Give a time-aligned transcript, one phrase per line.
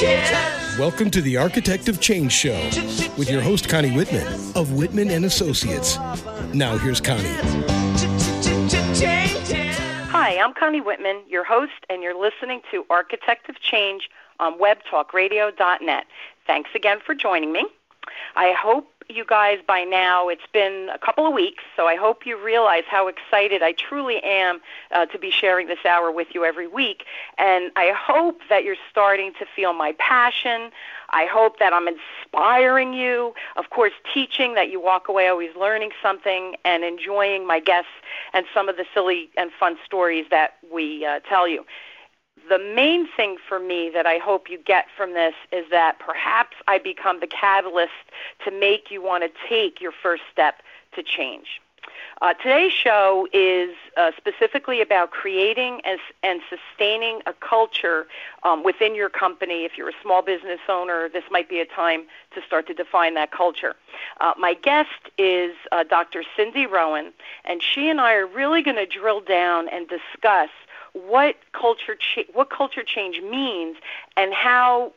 [0.00, 2.58] Welcome to the Architect of Change Show
[3.18, 4.26] with your host Connie Whitman
[4.56, 5.98] of Whitman and Associates.
[6.54, 7.28] Now here's Connie.
[10.08, 14.08] Hi, I'm Connie Whitman, your host, and you're listening to Architect of Change
[14.38, 16.06] on webtalkradio.net.
[16.46, 17.66] Thanks again for joining me.
[18.36, 22.26] I hope you guys by now, it's been a couple of weeks, so I hope
[22.26, 24.60] you realize how excited I truly am
[24.90, 27.04] uh, to be sharing this hour with you every week.
[27.38, 30.70] And I hope that you're starting to feel my passion.
[31.10, 33.34] I hope that I'm inspiring you.
[33.56, 37.90] Of course, teaching that you walk away always learning something and enjoying my guests
[38.32, 41.64] and some of the silly and fun stories that we uh, tell you
[42.50, 46.56] the main thing for me that I hope you get from this is that perhaps
[46.66, 47.92] I become the catalyst
[48.44, 50.56] to make you want to take your first step
[50.96, 51.60] to change.
[52.20, 58.06] Uh, today's show is uh, specifically about creating and, and sustaining a culture
[58.42, 59.64] um, within your company.
[59.64, 62.02] If you're a small business owner, this might be a time
[62.34, 63.74] to start to define that culture.
[64.20, 66.24] Uh, my guest is uh, Dr.
[66.36, 67.12] Cindy Rowan,
[67.44, 70.50] and she and I are really going to drill down and discuss
[70.94, 73.76] what culture cha- what culture change means
[74.16, 74.92] and how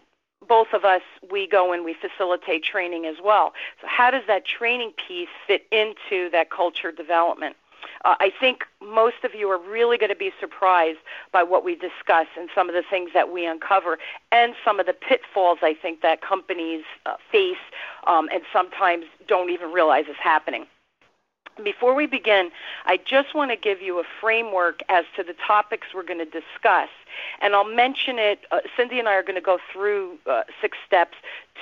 [0.48, 3.54] both of us we go and we facilitate training as well.
[3.82, 7.56] So how does that training piece fit into that culture development?
[8.06, 11.00] Uh, I think most of you are really going to be surprised
[11.32, 13.98] by what we discuss and some of the things that we uncover
[14.32, 17.58] and some of the pitfalls I think that companies uh, face
[18.08, 20.66] um, and sometimes don't even realize is happening.
[21.62, 22.52] Before we begin,
[22.86, 26.26] I just want to give you a framework as to the topics we're going to
[26.26, 26.90] discuss.
[27.42, 28.40] And I'll mention it.
[28.52, 31.16] Uh, Cindy and I are going to go through uh, six steps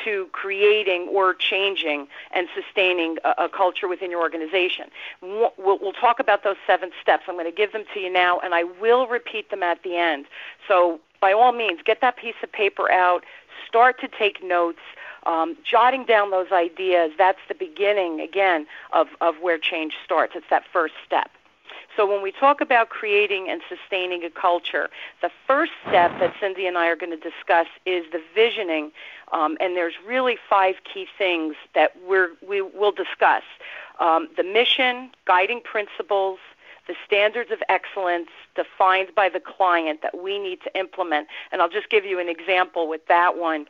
[0.06, 4.89] to creating or changing and sustaining a, a culture within your organization.
[5.22, 7.23] We'll, we'll talk about those seven steps.
[7.28, 9.98] I'm going to give them to you now, and I will repeat them at the
[9.98, 10.26] end.
[10.67, 13.26] So, by all means, get that piece of paper out,
[13.67, 14.80] start to take notes
[15.25, 20.33] um, jotting down those ideas, that's the beginning, again, of, of where change starts.
[20.36, 21.32] It's that first step.
[21.95, 24.89] So when we talk about creating and sustaining a culture,
[25.21, 28.92] the first step that Cindy and I are going to discuss is the visioning,
[29.33, 33.43] um, and there's really five key things that we're, we will discuss.
[33.99, 36.39] Um, the mission, guiding principles,
[36.87, 41.27] the standards of excellence defined by the client that we need to implement.
[41.52, 43.67] And I'll just give you an example with that one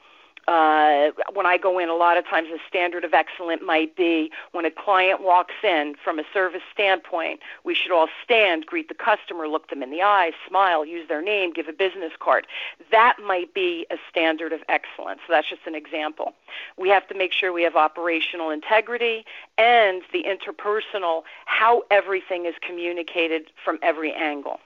[0.47, 4.31] uh, when I go in, a lot of times the standard of excellence might be
[4.52, 8.96] when a client walks in from a service standpoint, we should all stand, greet the
[8.96, 12.47] customer, look them in the eyes, smile, use their name, give a business card.
[12.91, 15.22] That might be a standard of excellence.
[15.28, 16.34] So that's just an example.
[16.78, 19.25] We have to make sure we have operational integrity
[19.58, 24.59] and the interpersonal, how everything is communicated from every angle.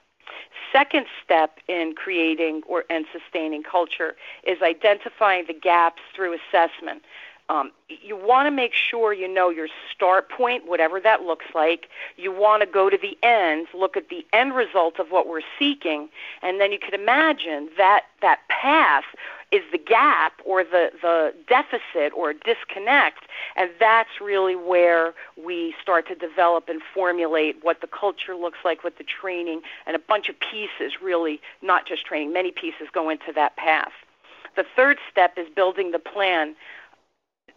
[0.72, 7.02] Second step in creating or and sustaining culture is identifying the gaps through assessment.
[7.48, 11.88] Um, you want to make sure you know your start point, whatever that looks like.
[12.16, 15.42] You want to go to the end, look at the end result of what we're
[15.58, 16.08] seeking,
[16.42, 19.04] and then you can imagine that that path
[19.52, 26.08] is the gap or the, the deficit or disconnect, and that's really where we start
[26.08, 30.28] to develop and formulate what the culture looks like with the training, and a bunch
[30.28, 33.92] of pieces really, not just training, many pieces go into that path.
[34.56, 36.56] The third step is building the plan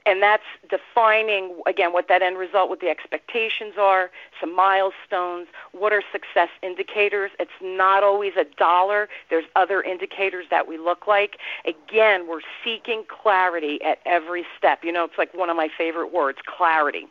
[0.06, 5.94] and that's defining again what that end result what the expectations are some milestones what
[5.94, 7.32] are success indicators.
[7.40, 9.08] It's not always a dollar.
[9.30, 11.38] There's other indicators that we look like.
[11.66, 14.84] Again we're seeking clarity at every step.
[14.84, 17.08] You know it's like one of my favorite words clarity.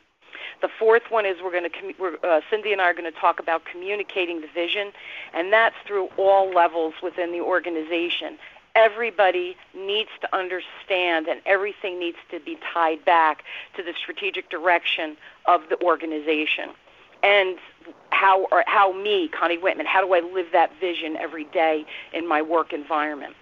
[0.60, 3.18] The fourth one is we're going to we're, uh, Cindy and I are going to
[3.18, 4.92] talk about communicating the vision,
[5.32, 8.38] and that's through all levels within the organization
[8.78, 13.42] everybody needs to understand and everything needs to be tied back
[13.76, 15.16] to the strategic direction
[15.46, 16.70] of the organization.
[17.24, 17.58] And
[18.10, 22.28] how or how me, Connie Whitman, how do I live that vision every day in
[22.28, 23.34] my work environment?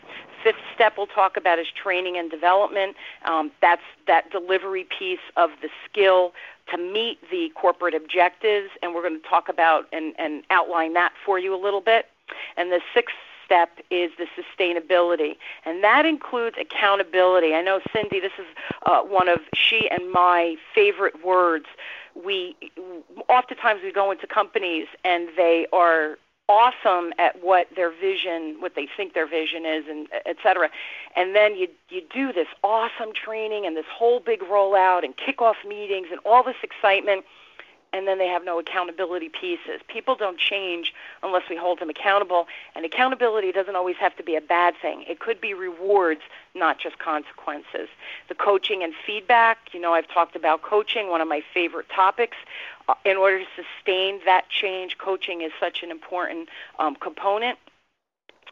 [0.42, 2.96] Fifth step we'll talk about is training and development.
[3.26, 6.32] Um, that's that delivery piece of the skill
[6.70, 11.12] to meet the corporate objectives, and we're going to talk about and, and outline that
[11.24, 12.06] for you a little bit.
[12.56, 13.14] And the sixth
[13.46, 17.54] step is the sustainability, and that includes accountability.
[17.54, 18.46] I know, Cindy, this is
[18.84, 21.66] uh, one of she and my favorite words.
[22.14, 22.56] We
[23.28, 28.88] oftentimes we go into companies and they are awesome at what their vision, what they
[28.96, 30.70] think their vision is, and et cetera.
[31.16, 35.56] And then you you do this awesome training and this whole big rollout and kickoff
[35.66, 37.24] meetings and all this excitement
[37.96, 39.80] and then they have no accountability pieces.
[39.88, 44.36] People don't change unless we hold them accountable, and accountability doesn't always have to be
[44.36, 45.04] a bad thing.
[45.08, 46.20] It could be rewards,
[46.54, 47.88] not just consequences.
[48.28, 52.36] The coaching and feedback, you know, I've talked about coaching, one of my favorite topics.
[52.88, 57.58] Uh, in order to sustain that change, coaching is such an important um, component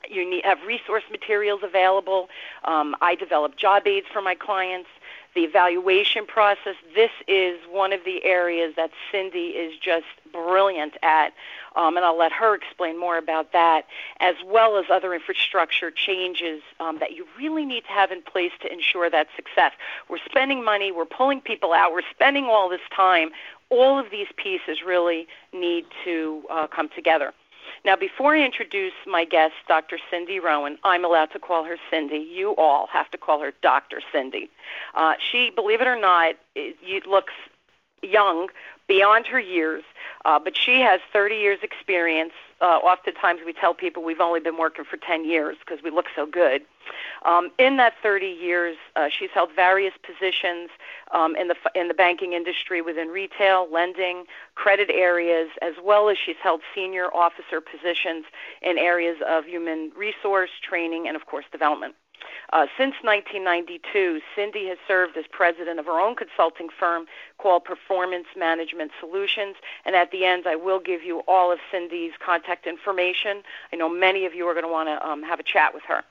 [0.08, 2.28] you need have resource materials available.
[2.64, 4.88] Um, I develop job aids for my clients
[5.34, 6.76] the evaluation process.
[6.94, 11.32] This is one of the areas that Cindy is just brilliant at,
[11.76, 13.86] um, and I'll let her explain more about that,
[14.20, 18.52] as well as other infrastructure changes um, that you really need to have in place
[18.62, 19.72] to ensure that success.
[20.08, 23.30] We're spending money, we're pulling people out, we're spending all this time.
[23.70, 27.32] All of these pieces really need to uh, come together.
[27.84, 29.98] Now, before I introduce my guest, Dr.
[30.10, 32.18] Cindy Rowan, I'm allowed to call her Cindy.
[32.18, 34.00] You all have to call her Dr.
[34.12, 34.50] Cindy.
[34.94, 36.36] Uh, she, believe it or not,
[37.06, 37.34] looks
[38.02, 38.48] young
[38.86, 39.82] beyond her years,
[40.24, 42.32] uh, but she has 30 years experience.
[42.60, 46.06] Uh, oftentimes we tell people we've only been working for 10 years because we look
[46.14, 46.62] so good.
[47.24, 50.70] Um, in that 30 years, uh, she's held various positions
[51.12, 56.18] um, in the in the banking industry within retail, lending, credit areas, as well as
[56.18, 58.26] she's held senior officer positions
[58.60, 61.94] in areas of human resource training and, of course, development.
[62.52, 67.06] Uh, since 1992, Cindy has served as president of her own consulting firm
[67.38, 69.56] called Performance Management Solutions.
[69.84, 73.42] And at the end, I will give you all of Cindy's contact information.
[73.72, 75.82] I know many of you are going to want to um, have a chat with
[75.84, 76.04] her.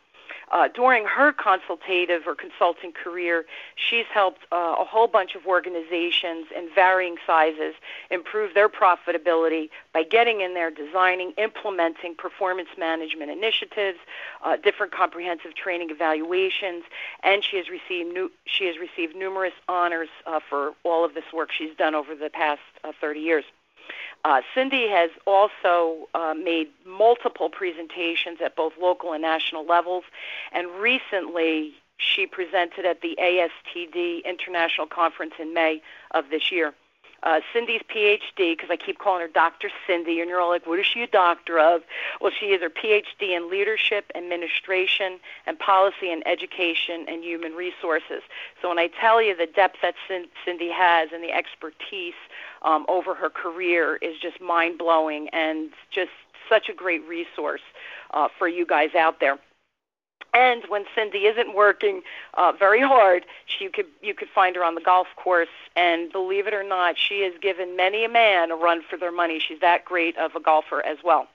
[0.53, 3.43] Uh, during her consultative or consulting career,
[3.75, 7.73] she's helped uh, a whole bunch of organizations in varying sizes
[8.11, 13.97] improve their profitability by getting in there, designing, implementing performance management initiatives,
[14.43, 16.83] uh, different comprehensive training evaluations,
[17.23, 21.25] and she has received new, she has received numerous honors uh, for all of this
[21.33, 23.43] work she's done over the past uh, 30 years.
[24.25, 30.05] Uh, Cindy has also uh, made multiple presentations at both local and national levels,
[30.53, 35.81] and recently she presented at the ASTD International Conference in May
[36.11, 36.73] of this year.
[37.23, 39.69] Uh, Cindy's PhD, because I keep calling her Dr.
[39.87, 41.81] Cindy, and you're all like, what is she a doctor of?
[42.19, 48.21] Well, she is her PhD in leadership, administration, and policy and education and human resources.
[48.61, 52.13] So when I tell you the depth that Cindy has and the expertise
[52.63, 56.11] um, over her career is just mind blowing and just
[56.49, 57.61] such a great resource
[58.11, 59.39] uh, for you guys out there.
[60.33, 62.01] And when Cindy isn't working
[62.33, 65.47] uh, very hard, she, you could you could find her on the golf course.
[65.75, 69.11] And believe it or not, she has given many a man a run for their
[69.11, 69.39] money.
[69.39, 71.27] She's that great of a golfer as well.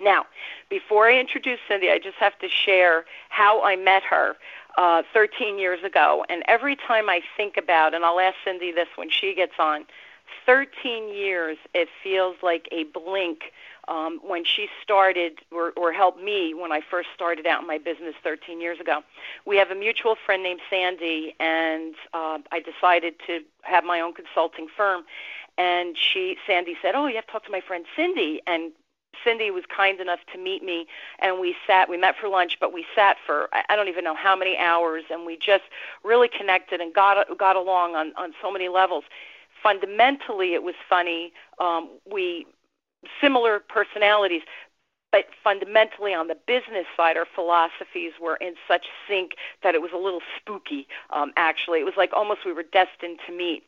[0.00, 0.24] Now,
[0.68, 4.36] before I introduce Cindy, I just have to share how I met her
[4.78, 6.24] uh, 13 years ago.
[6.28, 9.84] And every time I think about, and I'll ask Cindy this when she gets on,
[10.46, 13.52] 13 years, it feels like a blink
[13.90, 17.76] um, when she started or, or helped me when I first started out in my
[17.76, 19.02] business 13 years ago.
[19.44, 24.14] We have a mutual friend named Sandy, and uh, I decided to have my own
[24.14, 25.02] consulting firm.
[25.58, 28.72] And she, Sandy, said, "Oh, you have to talk to my friend Cindy." And
[29.24, 30.86] Cindy was kind enough to meet me,
[31.18, 31.90] and we sat.
[31.90, 35.02] We met for lunch, but we sat for I don't even know how many hours,
[35.10, 35.64] and we just
[36.04, 39.04] really connected and got got along on on so many levels
[39.62, 41.34] fundamentally it was funny.
[41.58, 42.46] Um, we
[43.20, 44.42] similar personalities,
[45.12, 49.32] but fundamentally on the business side, our philosophies were in such sync
[49.62, 50.86] that it was a little spooky.
[51.10, 53.64] Um, actually, it was like almost we were destined to meet.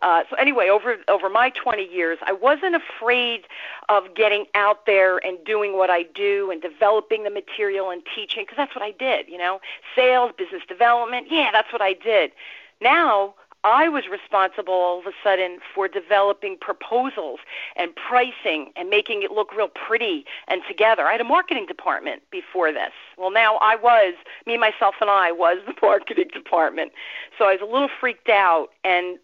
[0.00, 3.42] Uh, so anyway, over over my 20 years, I wasn't afraid
[3.88, 8.44] of getting out there and doing what I do and developing the material and teaching
[8.44, 9.28] because that's what I did.
[9.28, 9.60] You know,
[9.94, 11.26] sales, business development.
[11.30, 12.32] Yeah, that's what I did.
[12.80, 17.40] Now I was responsible all of a sudden for developing proposals
[17.74, 21.06] and pricing and making it look real pretty and together.
[21.06, 22.92] I had a marketing department before this.
[23.18, 24.14] Well, now I was,
[24.46, 26.92] me, myself, and I was the marketing department.
[27.38, 29.18] So I was a little freaked out and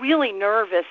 [0.00, 0.86] really nervous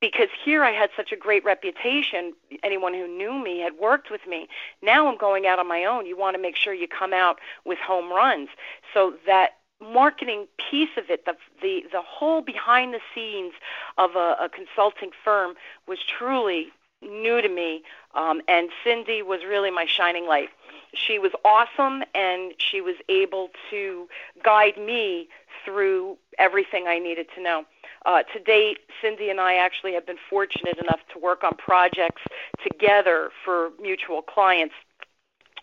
[0.00, 2.32] because here I had such a great reputation.
[2.62, 4.48] Anyone who knew me had worked with me.
[4.82, 6.06] Now I'm going out on my own.
[6.06, 8.48] You want to make sure you come out with home runs.
[8.94, 13.52] So that marketing piece of it, the the the whole behind the scenes
[13.98, 15.54] of a, a consulting firm
[15.86, 16.68] was truly
[17.02, 17.82] new to me,
[18.14, 20.50] um, and Cindy was really my shining light.
[20.94, 24.08] She was awesome, and she was able to
[24.44, 25.28] guide me
[25.64, 27.64] through everything I needed to know.
[28.06, 32.22] Uh, to date, Cindy and I actually have been fortunate enough to work on projects
[32.62, 34.74] together for mutual clients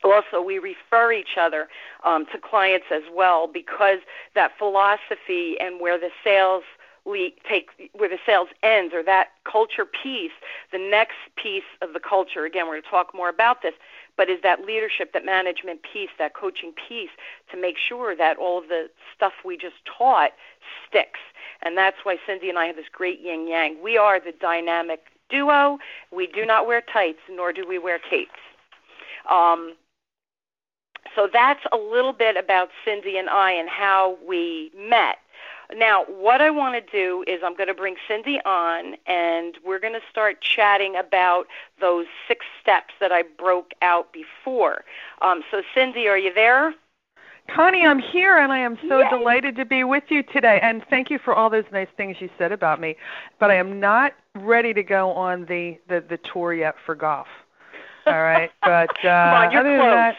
[0.04, 1.68] also we refer each other
[2.04, 4.00] um, to clients as well because
[4.36, 6.64] that philosophy and where the sales
[7.08, 10.32] le- take where the sales ends or that culture piece.
[10.72, 13.74] The next piece of the culture, again, we're going to talk more about this,
[14.18, 17.10] but is that leadership, that management piece, that coaching piece
[17.52, 20.32] to make sure that all of the stuff we just taught
[20.88, 21.20] sticks.
[21.62, 23.82] And that's why Cindy and I have this great yin yang.
[23.82, 25.80] We are the dynamic duo.
[26.12, 28.40] We do not wear tights, nor do we wear capes.
[29.30, 29.74] Um,
[31.18, 35.18] so that's a little bit about Cindy and I and how we met.
[35.76, 39.80] Now, what I want to do is I'm going to bring Cindy on, and we're
[39.80, 41.48] going to start chatting about
[41.82, 44.86] those six steps that I broke out before.
[45.22, 46.74] Um, so, Cindy, are you there?
[47.50, 49.10] Connie, I'm here, and I am so Yay.
[49.10, 50.60] delighted to be with you today.
[50.62, 52.96] And thank you for all those nice things you said about me.
[53.40, 57.28] But I am not ready to go on the the, the tour yet for golf.
[58.06, 59.86] All right, but uh, on, you're other close.
[59.86, 60.18] than that,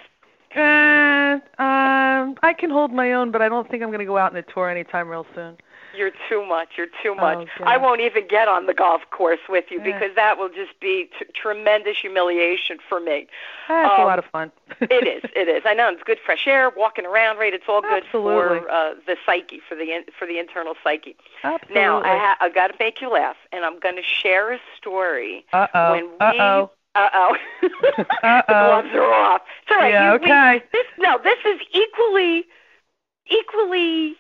[0.57, 4.19] uh, um, I can hold my own, but I don't think I'm going to go
[4.19, 5.57] out on a tour anytime real soon.
[5.97, 6.69] You're too much.
[6.77, 7.49] You're too much.
[7.61, 10.79] Oh, I won't even get on the golf course with you because that will just
[10.81, 13.27] be t- tremendous humiliation for me.
[13.69, 14.53] That's um, a lot of fun.
[14.81, 15.29] it is.
[15.35, 15.63] It is.
[15.65, 17.53] I know it's good fresh air, walking around, right?
[17.53, 18.61] It's all good Absolutely.
[18.61, 21.17] for uh, the psyche, for the in, for the internal psyche.
[21.43, 21.81] Absolutely.
[21.81, 24.59] Now I ha- I've got to make you laugh, and I'm going to share a
[24.77, 25.45] story.
[25.53, 25.93] Uh-oh.
[25.93, 26.71] When we Uh-oh.
[26.99, 27.37] Uh oh.
[27.63, 29.43] The gloves are off.
[29.63, 29.93] It's all right.
[29.93, 30.53] Yeah, you, okay.
[30.55, 32.45] We, this, no, this is equally,
[33.31, 34.17] equally.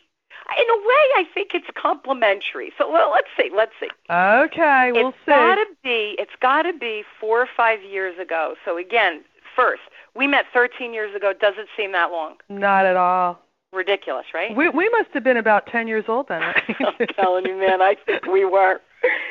[0.56, 2.72] In a way, I think it's complementary.
[2.78, 3.50] So well, let's see.
[3.54, 3.88] Let's see.
[4.10, 5.32] Okay, we'll it's see.
[5.32, 6.16] It's gotta be.
[6.18, 8.54] It's gotta be four or five years ago.
[8.64, 9.22] So again,
[9.54, 9.82] first,
[10.16, 11.34] we met 13 years ago.
[11.38, 12.36] Doesn't seem that long.
[12.48, 13.40] Not at all.
[13.72, 14.56] Ridiculous, right?
[14.56, 16.42] We we must have been about 10 years old then.
[16.80, 17.82] I'm telling you, man.
[17.82, 18.80] I think we were.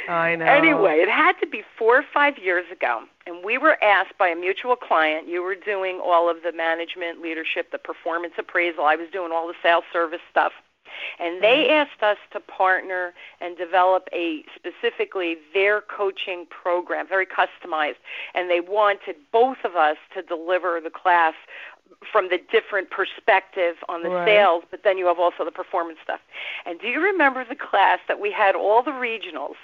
[0.07, 0.45] I know.
[0.45, 4.29] Anyway, it had to be four or five years ago, and we were asked by
[4.29, 5.27] a mutual client.
[5.27, 8.85] You were doing all of the management, leadership, the performance appraisal.
[8.85, 10.53] I was doing all the sales service stuff.
[11.19, 11.73] And they mm-hmm.
[11.73, 17.97] asked us to partner and develop a specifically their coaching program, very customized.
[18.33, 21.33] And they wanted both of us to deliver the class
[22.11, 24.27] from the different perspective on the Right.
[24.27, 26.21] sales, but then you have also the performance stuff.
[26.65, 29.55] And do you remember the class that we had all the regionals?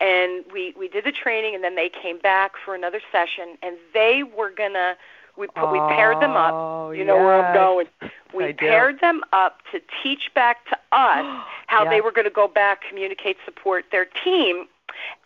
[0.00, 3.76] And we we did the training, and then they came back for another session, and
[3.92, 4.96] they were gonna
[5.36, 6.54] we put, we paired them up.
[6.54, 7.86] Oh, You know where I'm going.
[8.32, 8.66] We I do.
[8.66, 12.82] paired them up to teach back to us how they were going to go back,
[12.88, 14.66] communicate, support their team,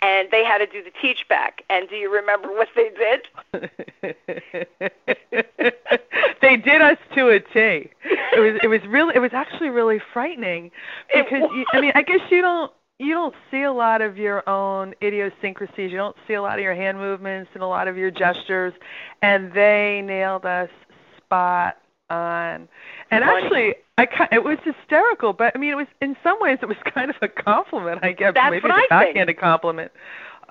[0.03, 1.63] and they had to do the teach back.
[1.69, 3.29] And do you remember what they did?
[6.41, 7.91] they did us to a T.
[8.33, 10.71] It was it was really it was actually really frightening
[11.15, 14.49] because you, I mean I guess you don't you don't see a lot of your
[14.49, 15.91] own idiosyncrasies.
[15.91, 18.73] You don't see a lot of your hand movements and a lot of your gestures,
[19.23, 20.69] and they nailed us
[21.17, 21.77] spot
[22.11, 22.69] on.
[23.11, 26.67] And actually, I it was hysterical, but I mean, it was in some ways it
[26.67, 28.01] was kind of a compliment.
[28.03, 29.15] I guess That's maybe what the I think.
[29.15, 29.93] backhanded compliment.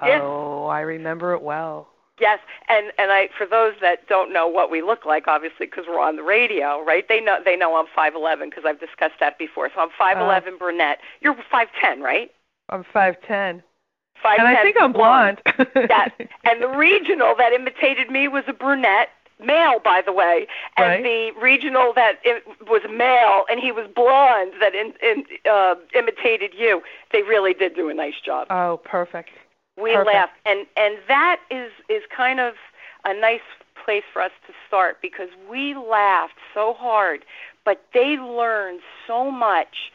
[0.04, 0.22] Yes.
[0.24, 1.90] Oh, I remember it well.
[2.20, 2.40] Yes,
[2.70, 6.00] and and I for those that don't know what we look like, obviously because we're
[6.00, 7.08] on the radio, right?
[7.08, 9.70] They know they know I'm 5'11 because I've discussed that before.
[9.76, 10.58] So I'm 5'11 Uh.
[10.58, 10.98] brunette.
[11.22, 12.32] You're 5'10, right?
[12.70, 13.64] I'm five ten,
[14.24, 15.42] 5'10 and I think I'm blonde.
[15.76, 16.12] Yes,
[16.44, 19.10] and the regional that imitated me was a brunette,
[19.44, 21.04] male, by the way, and Right.
[21.04, 26.54] the regional that i was male and he was blonde that in, in, uh, imitated
[26.56, 26.82] you.
[27.12, 28.48] They really did do a nice job.
[28.50, 29.30] oh, perfect.
[29.78, 30.14] we perfect.
[30.14, 32.56] laughed, and and that is is kind of
[33.06, 33.42] a nice
[33.86, 37.24] place for us to start because we laughed so hard,
[37.64, 39.92] but they learned so much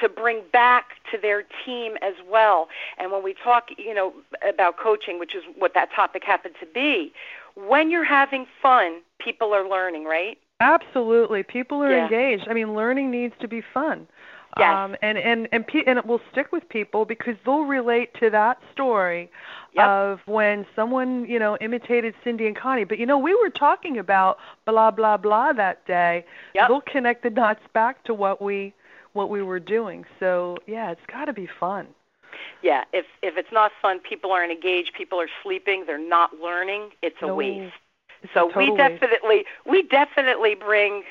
[0.00, 2.68] to bring back to their team as well.
[2.98, 4.12] And when we talk, you know,
[4.48, 7.12] about coaching, which is what that topic happened to be,
[7.54, 10.38] when you're having fun, people are learning, right?
[10.60, 12.04] Absolutely, people are Yeah.
[12.04, 12.46] engaged.
[12.48, 14.06] I mean, learning needs to be fun.
[14.58, 14.76] Yes.
[14.76, 18.30] Um, and and and pe- and it will stick with people because they'll relate to
[18.30, 19.30] that story
[19.74, 19.86] Yep.
[19.86, 22.82] of when someone you know imitated Cindy and Connie.
[22.82, 26.24] But you know, we were talking about blah blah blah that day.
[26.54, 26.66] Yep.
[26.68, 28.74] They'll connect the dots back to what we
[29.12, 30.04] what we were doing.
[30.18, 31.88] So yeah, it's got to be fun.
[32.62, 36.90] Yeah, if if it's not fun, people aren't engaged, people are sleeping, they're not learning,
[37.02, 37.74] it's a No, waste.
[38.22, 39.00] It's So a we waste.
[39.00, 41.02] definitely we definitely bring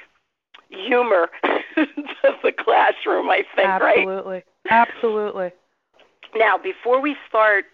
[0.70, 1.29] humor
[1.75, 4.00] to the classroom, I think, right?
[4.00, 5.51] Absolutely, absolutely.
[6.36, 7.65] Now, before we start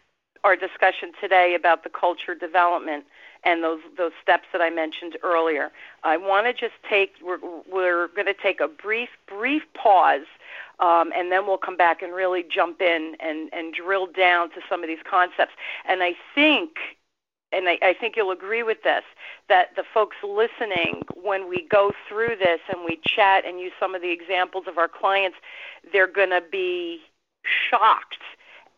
[0.44, 3.06] our discussion today about the culture development
[3.46, 5.72] and those those steps that I mentioned earlier,
[6.04, 7.40] I want to just take we're
[7.72, 10.26] we're going to take a brief brief pause,
[10.80, 14.62] um, and then we'll come back and really jump in and and drill down to
[14.68, 15.54] some of these concepts.
[15.88, 16.72] And I think.
[17.52, 19.04] And I, I think you'll agree with this
[19.48, 23.96] that the folks listening, when we go through this and we chat and use some
[23.96, 25.38] of the examples of our clients,
[25.94, 27.00] they're going to be
[27.70, 28.24] shocked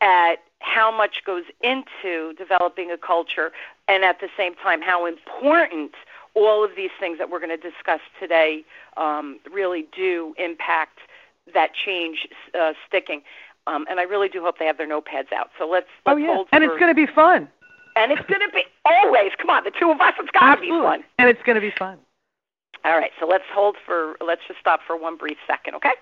[0.02, 3.52] at how much goes into developing a culture
[3.88, 5.92] and at the same time how important
[6.34, 8.64] all of these things that we're going to discuss today
[8.96, 11.00] um, really do impact
[11.54, 12.28] that change
[12.60, 13.22] uh, sticking.
[13.66, 15.50] Um, and I really do hope they have their notepads out.
[15.58, 17.50] So let's, let's oh yeah, hold and for, it's going to be fun.
[17.96, 19.32] And it's going to be always.
[19.38, 20.14] Come on, the two of us.
[20.20, 21.04] It's got to be fun.
[21.18, 21.98] And it's going to be fun.
[22.86, 23.12] All right.
[23.20, 24.16] So let's hold for.
[24.26, 25.76] Let's just stop for one brief second.
[25.76, 25.94] Okay.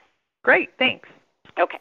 [0.44, 0.70] Great.
[0.78, 1.10] Thanks.
[1.58, 1.80] Okay.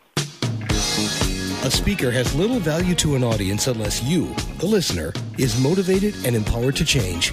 [1.64, 6.36] A speaker has little value to an audience unless you, the listener, is motivated and
[6.36, 7.32] empowered to change.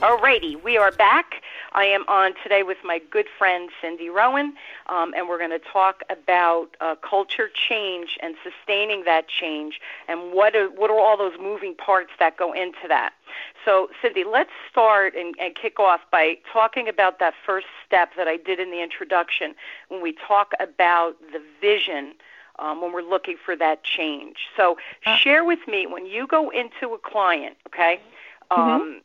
[0.00, 1.42] Alrighty, we are back.
[1.78, 4.54] I am on today with my good friend Cindy Rowan,
[4.88, 10.32] um, and we're going to talk about uh, culture change and sustaining that change, and
[10.32, 13.12] what are what are all those moving parts that go into that.
[13.64, 18.26] So, Cindy, let's start and, and kick off by talking about that first step that
[18.26, 19.54] I did in the introduction
[19.86, 22.14] when we talk about the vision.
[22.60, 24.48] Um, when we're looking for that change.
[24.56, 28.00] So, uh, share with me when you go into a client, okay?
[28.50, 28.60] Mm-hmm.
[28.60, 29.00] Um,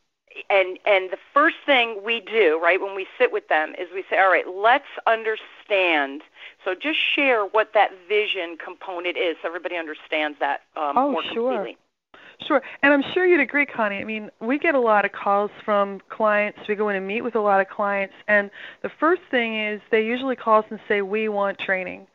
[0.50, 4.04] and and the first thing we do right when we sit with them is we
[4.10, 6.22] say all right let's understand
[6.63, 11.24] so just share what that vision component is so everybody understands that um, oh, more
[11.24, 11.52] sure.
[11.52, 11.78] completely
[12.48, 12.62] Sure.
[12.82, 13.98] And I'm sure you'd agree, Connie.
[13.98, 16.60] I mean, we get a lot of calls from clients.
[16.68, 18.16] We go in and meet with a lot of clients.
[18.28, 18.50] And
[18.82, 22.08] the first thing is they usually call us and say, We want training.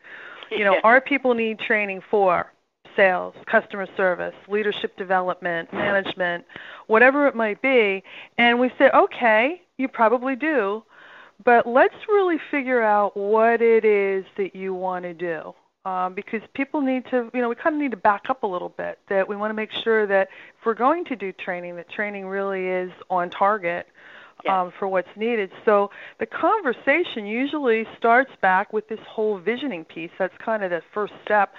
[0.51, 0.81] You know, Yeah.
[0.83, 2.51] our people need training for
[2.95, 6.45] sales, customer service, leadership development, management,
[6.87, 8.03] whatever it might be.
[8.37, 10.83] And we say, okay, you probably do,
[11.43, 15.53] but let's really figure out what it is that you want to do.
[15.85, 18.47] Um, because people need to, you know, we kind of need to back up a
[18.47, 18.99] little bit.
[19.07, 20.27] That we want to make sure that
[20.59, 23.87] if we're going to do training, that training really is on target
[24.45, 24.53] Yes.
[24.53, 25.51] um, for what's needed.
[25.65, 30.11] So the conversation usually starts back with this whole visioning piece.
[30.17, 31.53] That's kind of the first step.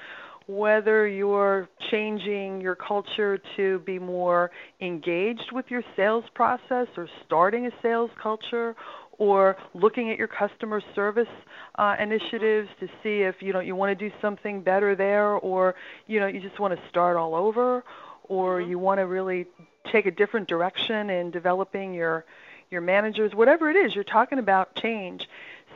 [0.51, 7.67] Whether you're changing your culture to be more engaged with your sales process or starting
[7.67, 8.75] a sales culture
[9.13, 11.29] or looking at your customer service
[11.77, 15.77] uh, initiatives to see if you know you want to do something better there or
[16.09, 17.85] you know you just want to start all over
[18.25, 19.47] or you want to really
[19.93, 22.25] take a different direction in developing your
[22.71, 25.29] your managers, whatever it is, you're talking about change.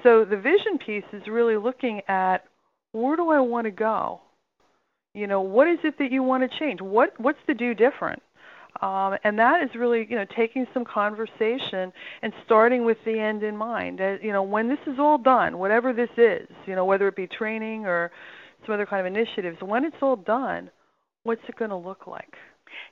[0.02, 2.44] So the vision piece is really looking at
[2.92, 4.20] where do I want to go?
[5.14, 6.80] You know, what is it that you want to change?
[6.80, 8.22] What what's to do different?
[8.82, 13.44] Um, and that is really, you know, taking some conversation and starting with the end
[13.44, 14.00] in mind.
[14.00, 17.14] Uh, you know, when this is all done, whatever this is, you know, whether it
[17.14, 18.10] be training or
[18.66, 20.70] some other kind of initiatives, when it's all done,
[21.22, 22.34] what's it going to look like?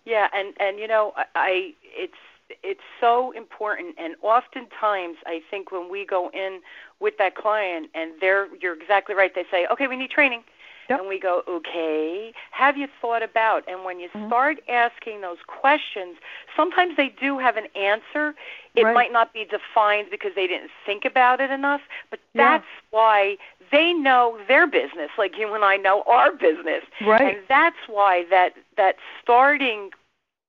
[0.04, 2.14] Yeah, and and you know, I, it's
[2.62, 6.61] it's so important, and oftentimes I think when we go in
[7.00, 9.35] with that client, and they're you're exactly right.
[9.35, 10.44] They say, okay, we need training.
[10.88, 11.01] Yep.
[11.01, 13.64] And we go, okay, have you thought about?
[13.68, 14.27] And when you Mhm.
[14.27, 16.16] start asking those questions,
[16.57, 18.35] sometimes they do have an answer.
[18.75, 18.95] It Right.
[18.95, 22.59] might not be defined because they didn't think about it enough, but Yeah.
[22.59, 23.38] that's why
[23.71, 26.85] they know their business, like you and I know our business.
[27.01, 27.37] Right.
[27.37, 29.92] And that's why that that starting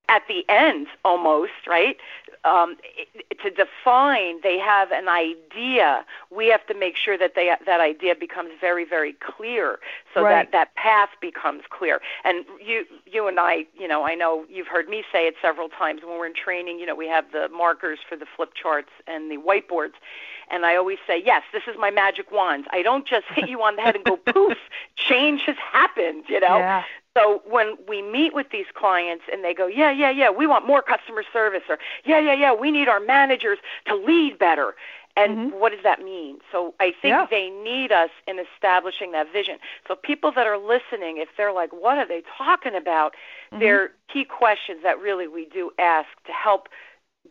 [0.09, 1.97] at the end almost, right?
[2.45, 2.75] Um,
[3.41, 6.03] to define, they have an idea.
[6.29, 9.79] We have to make sure that they that idea becomes very, very clear,
[10.13, 10.31] so Right.
[10.31, 12.01] that that path becomes clear.
[12.25, 15.69] And you, you and I, you know, I know you've heard me say it several
[15.69, 16.79] times when we're in training.
[16.79, 19.93] You know, we have the markers for the flip charts and the whiteboards,
[20.51, 22.67] and I always say, yes, this is my magic wand.
[22.71, 24.57] I don't just hit you on the head and go poof,
[24.97, 26.25] change has happened.
[26.27, 26.83] You know, Yeah.
[27.15, 30.65] So when we meet with these clients and they go, yeah, yeah, yeah, we want
[30.65, 34.75] more customer service, or yeah, yeah, yeah, we need our managers to lead better.
[35.15, 35.59] And Mhm.
[35.59, 36.41] what does that mean?
[36.51, 37.27] So I think Yeah.
[37.29, 39.59] they need us in establishing that vision.
[39.87, 43.15] So people that are listening, if they're like, what are they talking about?
[43.51, 43.59] Mhm.
[43.59, 46.67] They're key questions that really we do ask to help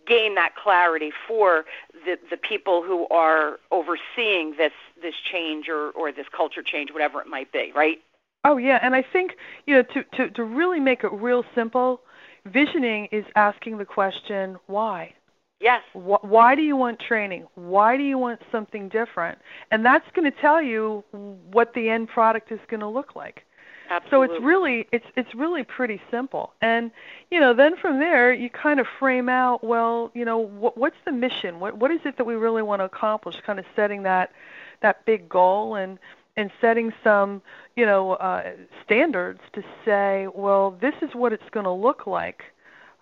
[0.06, 1.66] gain that clarity for
[2.04, 7.20] the the people who are overseeing this this change or or this culture change, whatever
[7.20, 8.00] it might be, right?
[8.44, 9.32] Oh yeah, and I think
[9.66, 12.00] you know to to to really make it real simple,
[12.46, 15.14] visioning is asking the question why.
[15.60, 15.82] Yes.
[15.92, 17.46] Why do you want training?
[17.54, 19.38] Why do you want something different?
[19.70, 23.44] And that's going to tell you what the end product is going to look like.
[23.88, 24.26] Absolutely.
[24.26, 26.52] So it's really it's it's really pretty simple.
[26.62, 26.90] And
[27.30, 30.96] you know, then from there you kind of frame out, well, you know, what what's
[31.04, 31.60] the mission?
[31.60, 33.36] What what is it that we really want to accomplish?
[33.46, 34.32] Kind of setting that
[34.80, 35.98] that big goal and
[36.36, 37.42] and setting some,
[37.76, 38.52] you know, uh,
[38.84, 42.42] standards to say, well, this is what it's going to look like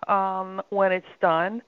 [0.07, 1.61] um, when it's done,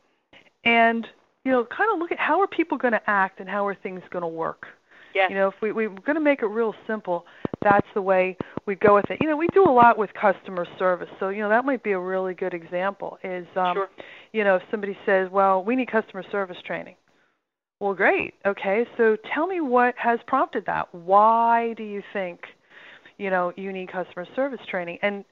[0.66, 1.08] and
[1.46, 3.76] you know, kind of look at how are people going to act and how are
[3.76, 4.66] things going to work.
[5.14, 5.30] Yes.
[5.30, 7.26] You know, if we we're going to make it real simple,
[7.62, 9.20] that's the way we go with it.
[9.22, 11.92] You know, we do a lot with customer service, so you know that might be
[11.92, 13.20] a really good example.
[13.24, 13.90] Is um, sure.
[14.32, 16.96] you know, if somebody says, "Well, we need customer service training,"
[17.84, 18.34] Well, great.
[18.46, 20.96] Okay, so tell me what has prompted that.
[20.96, 22.46] Why do you think,
[23.18, 25.00] you know, you need customer service training?
[25.02, 25.26] And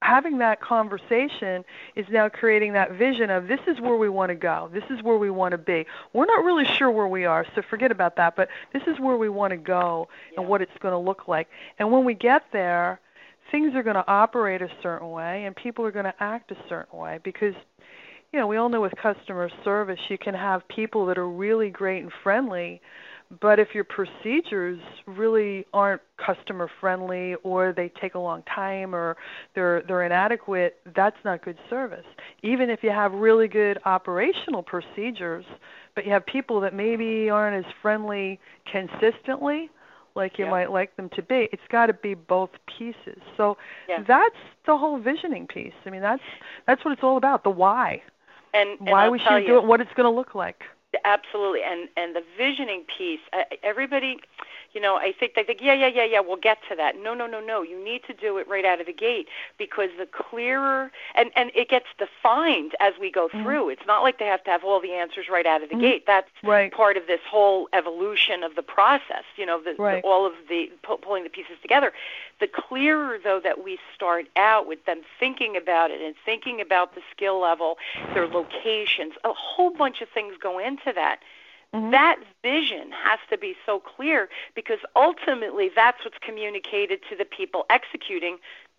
[0.00, 1.64] having that conversation
[1.96, 4.70] is now creating that vision of this is where we want to go.
[4.72, 5.84] This is where we want to be.
[6.12, 9.16] We're not really sure where we are, so forget about that, but this is where
[9.16, 10.38] we want to go yeah.
[10.38, 11.48] and what it's going to look like.
[11.80, 13.00] And when we get there,
[13.50, 16.56] things are going to operate a certain way and people are going to act a
[16.68, 17.54] certain way because
[18.32, 21.68] you know, we all know with customer service you can have people that are really
[21.68, 22.80] great and friendly,
[23.40, 29.16] but if your procedures really aren't customer friendly or they take a long time or
[29.54, 32.04] they're they're inadequate, that's not good service.
[32.42, 35.44] Even if you have really good operational procedures,
[35.94, 38.38] but you have people that maybe aren't as friendly
[38.70, 39.70] consistently,
[40.14, 40.50] like you yeah.
[40.50, 41.48] might like them to be.
[41.52, 43.20] It's got to be both pieces.
[43.36, 43.56] So
[43.88, 44.02] yeah.
[44.06, 45.72] that's the whole visioning piece.
[45.86, 46.22] I mean, that's
[46.66, 47.44] that's what it's all about.
[47.44, 48.02] The why.
[48.54, 50.64] And, and why I'll we should do it, what it's going to look like.
[51.04, 53.20] Absolutely, and and the visioning piece.
[53.32, 54.18] Uh, everybody,
[54.72, 56.96] you know, I think they think, yeah, yeah, yeah, yeah, we'll get to that.
[56.98, 57.62] No, no, no, no.
[57.62, 61.50] You need to do it right out of the gate because the clearer and and
[61.54, 63.42] it gets defined as we go Mm-hmm.
[63.44, 63.68] through.
[63.70, 65.80] It's not like they have to have all the answers right out of the Mhm.
[65.80, 66.06] gate.
[66.06, 66.72] That's Right.
[66.72, 69.24] part of this whole evolution of the process.
[69.36, 70.02] You know, the, Right.
[70.02, 71.92] the, all of the pu- pulling the pieces together.
[72.40, 76.94] The clearer though that we start out with them thinking about it and thinking about
[76.94, 77.78] the skill level,
[78.14, 81.20] their locations, a whole bunch of things go into that
[81.74, 81.90] Mhm.
[81.90, 87.64] that vision has to be so clear because ultimately that's what's communicated to the people
[87.70, 88.38] executing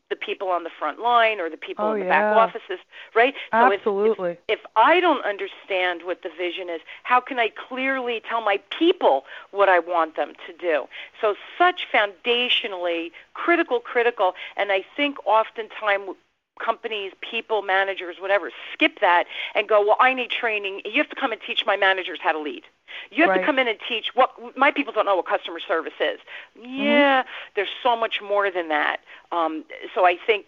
[0.09, 2.77] the people on the front line or the people Oh, in the back offices
[3.15, 4.31] right so if- Absolutely.
[4.47, 8.57] if, if i don't understand what the vision is how can i clearly tell my
[8.69, 10.87] people what i want them to do
[11.19, 16.15] so such foundationally critical critical and i think oftentimes
[16.59, 19.25] companies, people, managers, whatever, skip that
[19.55, 20.81] and go, well, I need training.
[20.85, 22.63] You have to come and teach my managers how to lead.
[23.11, 23.39] You have Right.
[23.39, 26.19] to come in and teach what my people don't know what customer service is.
[26.61, 27.23] Yeah,
[27.55, 29.01] there's so much more than that.
[29.31, 30.45] Um, so I think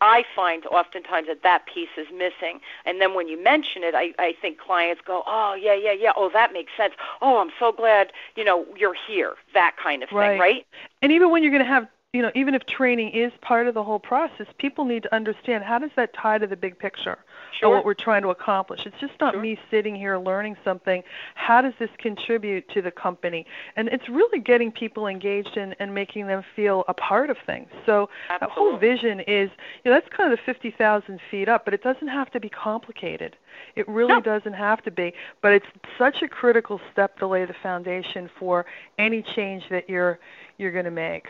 [0.00, 2.60] I find oftentimes that that piece is missing.
[2.84, 6.12] And then when you mention it, I, I think clients go, oh, yeah, yeah, yeah.
[6.16, 6.94] Oh, that makes sense.
[7.22, 9.34] Oh, I'm so glad, you know, you're here.
[9.54, 10.38] That kind of thing, Right.
[10.38, 10.66] right?
[11.00, 13.72] And even when you're going to have, you know, even if training is part of
[13.72, 17.16] the whole process, people need to understand how does that tie to the big picture
[17.58, 17.70] Sure.
[17.70, 18.84] of what we're trying to accomplish.
[18.84, 19.40] It's just not Sure.
[19.40, 21.02] me sitting here learning something.
[21.36, 23.46] How does this contribute to the company?
[23.76, 27.70] And it's really getting people engaged in and making them feel a part of things.
[27.86, 29.50] So that whole vision is,
[29.82, 32.50] you know, that's kind of the 50,000 feet up, but it doesn't have to be
[32.50, 33.36] complicated.
[33.74, 34.20] It really No.
[34.20, 38.66] doesn't have to be, but it's such a critical step to lay the foundation for
[38.98, 40.18] any change that you're
[40.58, 41.28] you're going to make.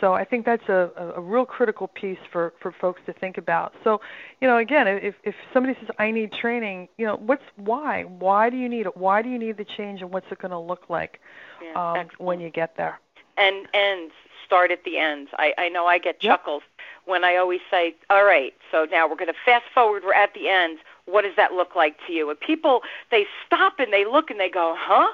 [0.00, 3.38] So I think that's a, a, a real critical piece for, for folks to think
[3.38, 3.72] about.
[3.84, 4.00] So,
[4.40, 8.04] you know, again, if, if somebody says, I need training, you know, what's why?
[8.04, 8.96] Why do you need it?
[8.96, 11.20] Why do you need the change and what's it going to look like
[11.62, 12.98] Yeah, um, when you get there?
[13.38, 14.10] and and
[14.44, 15.28] start at the end.
[15.38, 16.30] I, I know I get Yep.
[16.38, 16.62] chuckles
[17.06, 20.02] when I always say, "All right, so now we're going to fast forward.
[20.04, 20.78] We're at the end.
[21.06, 24.38] What does that look like to you?" And people they stop and they look and
[24.38, 25.08] they go, "Huh?"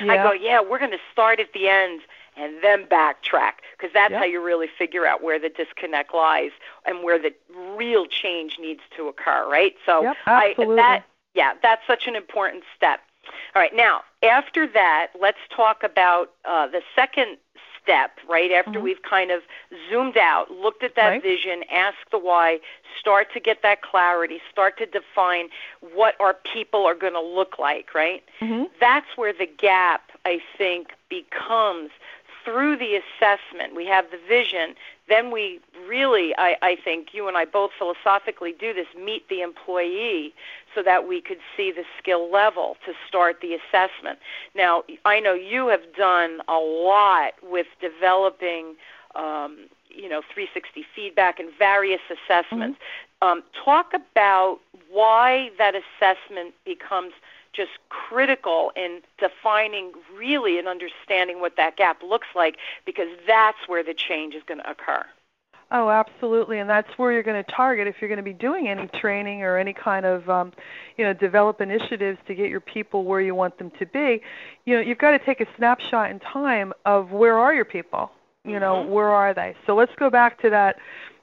[0.00, 2.00] I go, "Yeah, we're going to start at the end."
[2.36, 4.20] And then backtrack because that's Yep.
[4.20, 6.50] how you really figure out where the disconnect lies
[6.84, 7.32] and where the
[7.74, 9.74] real change needs to occur, right?
[9.86, 13.00] So Yep, I, that yeah, that's such an important step.
[13.54, 17.38] All right, now after that, let's talk about uh, the second
[17.82, 18.18] step.
[18.28, 18.82] Right after Mhm.
[18.82, 19.42] we've kind of
[19.88, 21.22] zoomed out, looked at that Right.
[21.22, 22.60] vision, asked the why,
[22.98, 25.48] start to get that clarity, start to define
[25.80, 27.94] what our people are going to look like.
[27.94, 28.24] Right.
[28.40, 31.90] hmm That's where the gap, I think, becomes
[32.46, 33.74] through the assessment.
[33.74, 34.76] We have the vision.
[35.08, 39.42] Then we really, I, I think, you and I both philosophically do this meet the
[39.42, 40.32] employee.
[40.74, 44.18] so that we could see the skill level to start the assessment.
[44.54, 48.76] Now, I know you have done a lot with developing.
[49.14, 52.78] Um, you know 360 feedback and various assessments.
[53.22, 53.28] Mm-hmm.
[53.28, 54.58] Um, talk about
[54.90, 57.14] why that assessment becomes
[57.56, 63.82] just critical in defining really and understanding what that gap looks like because that's where
[63.82, 65.04] the change is going to occur.
[65.72, 68.68] Oh, absolutely, and that's where you're going to target if you're going to be doing
[68.68, 70.52] any training or any kind of, um,
[70.96, 74.22] you know, develop initiatives to get your people where you want them to be.
[74.64, 78.12] You know, you've got to take a snapshot in time of where are your people.
[78.46, 78.92] You know, mm-hmm.
[78.92, 79.54] where are they?
[79.66, 80.76] So let's go back to that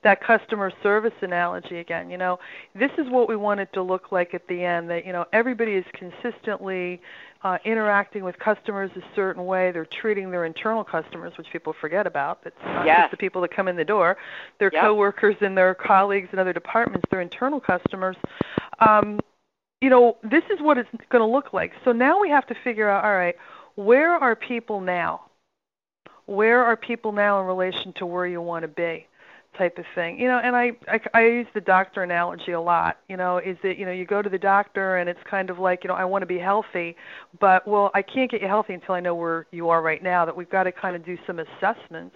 [0.03, 2.09] that customer service analogy again.
[2.09, 2.38] You know,
[2.75, 4.89] this is what we want it to look like at the end.
[4.89, 7.01] That you know everybody is consistently
[7.43, 9.71] uh, interacting with customers a certain way.
[9.71, 12.39] They're treating their internal customers, which people forget about.
[12.45, 13.01] It's not yes.
[13.01, 14.17] just the people that come in the door.
[14.59, 14.83] Their yep.
[14.83, 17.07] coworkers and their colleagues in other departments.
[17.09, 18.15] Their internal customers.
[18.79, 19.19] Um,
[19.81, 21.73] you know, this is what it's going to look like.
[21.83, 23.03] So now we have to figure out.
[23.03, 23.36] All right,
[23.75, 25.21] where are people now?
[26.25, 29.07] Where are people now in relation to where you want to be?
[29.57, 30.19] type of thing.
[30.19, 32.97] You know, and I, I I use the doctor analogy a lot.
[33.07, 35.59] You know, is that you know you go to the doctor and it's kind of
[35.59, 36.95] like you know I want to be healthy,
[37.39, 40.25] but well I can't get you healthy until I know where you are right now.
[40.25, 42.15] That we've got to kind of do some assessments,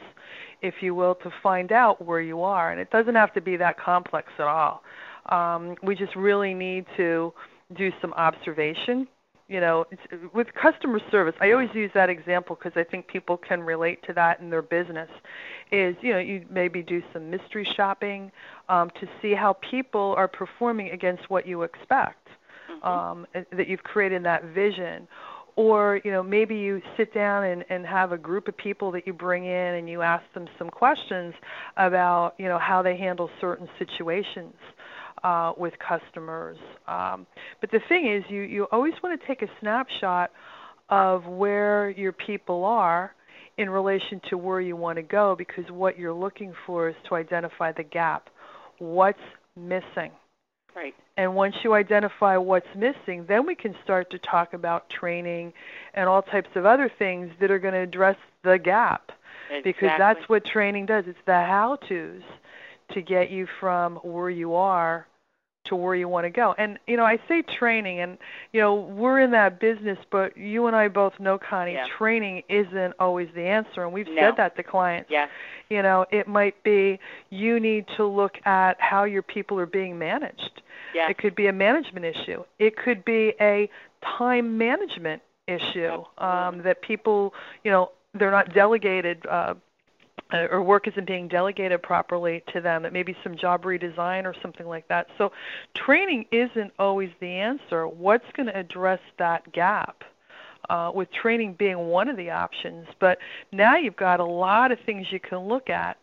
[0.62, 2.72] if you will, to find out where you are.
[2.72, 4.84] And it doesn't have to be that complex at all.
[5.30, 7.34] Um, we just really need to
[7.76, 9.08] do some observation
[9.48, 9.86] you know
[10.34, 14.14] with customer service i always use that example because i think people can relate to
[14.14, 15.10] that in their business
[15.72, 18.32] is you know you maybe do some mystery shopping
[18.70, 22.28] um, to see how people are performing against what you expect
[22.70, 22.88] mm-hmm.
[22.88, 25.08] um, that you've created that vision
[25.56, 29.08] or you know maybe you sit down and, and have a group of people that
[29.08, 31.34] you bring in and you ask them some questions
[31.78, 34.56] about you know how they handle certain situations
[35.24, 36.58] uh, with customers.
[36.88, 37.26] Um,
[37.62, 40.32] but the thing is, you, you always want to take a snapshot
[40.90, 43.14] of where your people are
[43.58, 47.16] in relation to where you want to go because what you're looking for is to
[47.16, 48.30] identify the gap.
[48.78, 49.20] What's
[49.56, 50.12] missing?
[50.76, 50.94] Right.
[51.18, 55.54] And once you identify what's missing, then we can start to talk about training
[55.96, 59.12] and all types of other things that are going to address the gap.
[59.50, 59.72] Exactly.
[59.72, 61.06] Because that's what training does.
[61.08, 62.22] It's the how to's
[62.94, 65.08] to get you from where you are
[65.68, 66.56] to where you want to go.
[66.58, 68.18] And you know, I say training, and
[68.52, 71.86] you know, we're in that business, but you and I both know, Connie, yeah.
[71.98, 74.16] training isn't always the answer, and we've no.
[74.16, 75.10] said that to clients.
[75.12, 75.28] Yeah.
[75.70, 79.98] You know, it might be you need to look at how your people are being
[80.00, 80.62] managed.
[80.96, 81.10] Yeah.
[81.10, 82.44] It could be a management issue.
[82.60, 83.70] It could be a
[84.18, 89.54] time management issue um, that people, you know, they're not delegated uh,
[90.32, 94.26] uh, or work isn't being delegated properly to them, it may be some job redesign
[94.26, 95.08] or something like that.
[95.18, 95.32] So
[95.74, 97.88] training isn't always the answer.
[97.88, 100.04] What's going to address that gap?
[100.70, 103.20] Uh, with training being one of the options, but
[103.54, 105.98] now you've got a lot of things you can look at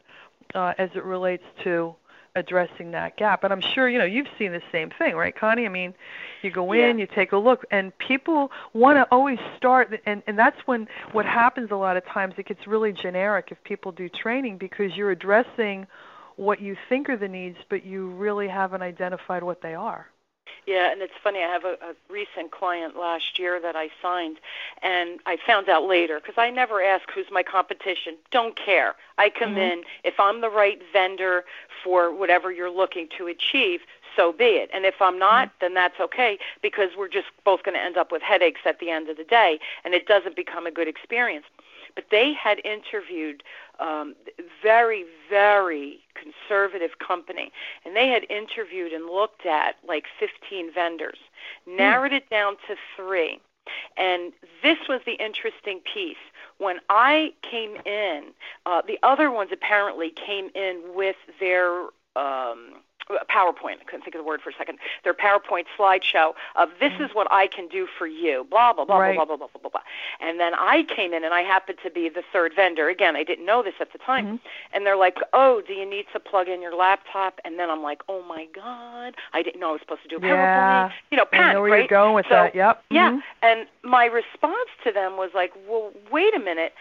[0.54, 1.94] uh, as it relates to
[2.36, 3.44] addressing that gap.
[3.44, 5.66] And I'm sure you know you've seen the same thing, right, Connie?
[5.66, 5.94] I mean,
[6.42, 7.02] you go in, yeah.
[7.02, 11.26] you take a look, and people want to always start, and and that's when what
[11.26, 15.10] happens a lot of times it gets really generic if people do training because you're
[15.10, 15.86] addressing
[16.36, 20.08] what you think are the needs, but you really haven't identified what they are.
[20.66, 21.40] Yeah, and it's funny.
[21.40, 24.38] I have a, a recent client last year that I signed,
[24.82, 28.16] and I found out later because I never ask who's my competition.
[28.30, 28.94] Don't care.
[29.18, 29.58] I come mm-hmm.
[29.58, 31.44] in if I'm the right vendor
[31.82, 33.80] for whatever you're looking to achieve.
[34.16, 34.70] So be it.
[34.72, 35.56] And if I'm not, mm-hmm.
[35.60, 38.90] then that's okay because we're just both going to end up with headaches at the
[38.90, 41.44] end of the day, and it doesn't become a good experience
[41.94, 43.42] but they had interviewed
[43.80, 44.14] um,
[44.62, 47.52] very, very conservative company,
[47.84, 51.18] and they had interviewed and looked at like 15 vendors,
[51.66, 51.76] hmm.
[51.76, 53.40] narrowed it down to three.
[53.96, 56.16] And this was the interesting piece.
[56.58, 58.26] When I came in,
[58.66, 63.80] uh, the other ones apparently came in with their um, PowerPoint.
[63.80, 64.78] I couldn't think of the word for a second.
[65.02, 68.46] Their PowerPoint slideshow of this is what I can do for you.
[68.50, 69.16] Blah blah blah right.
[69.16, 69.80] blah blah blah blah blah blah.
[70.20, 72.88] And then I came in and I happened to be the third vendor.
[72.88, 74.26] Again, I didn't know this at the time.
[74.26, 74.36] Mm-hmm.
[74.72, 77.82] And they're like, "Oh, do you need to plug in your laptop?" And then I'm
[77.82, 80.92] like, "Oh my god, I didn't know I was supposed to do a PowerPoint." Yeah.
[81.10, 81.78] You know, panic, I know where right?
[81.78, 82.54] you're going with so, that.
[82.54, 82.84] Yep.
[82.90, 83.10] Yeah.
[83.10, 83.18] Mm-hmm.
[83.42, 86.72] And my response to them was like, "Well, wait a minute."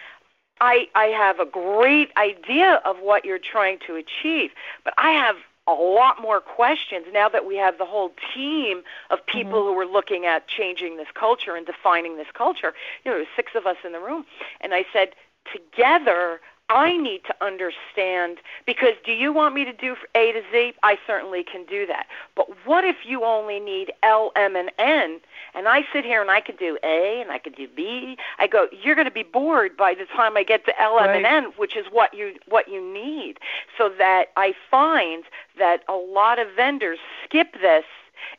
[0.61, 4.51] I, I have a great idea of what you're trying to achieve,
[4.85, 5.35] but I have
[5.67, 9.73] a lot more questions now that we have the whole team of people mm-hmm.
[9.73, 12.73] who are looking at changing this culture and defining this culture.
[13.03, 14.25] You know, there's six of us in the room,
[14.61, 15.09] and I said,
[15.51, 16.41] together,
[16.73, 20.73] I need to understand because do you want me to do A to Z?
[20.81, 22.07] I certainly can do that.
[22.35, 25.19] But what if you only need L, M, and N?
[25.53, 28.17] And I sit here and I can do A and I can do B.
[28.39, 31.07] I go, you're going to be bored by the time I get to L, M,
[31.07, 31.17] Right.
[31.17, 33.37] and N, which is what you what you need.
[33.77, 35.23] So that I find
[35.59, 37.85] that a lot of vendors skip this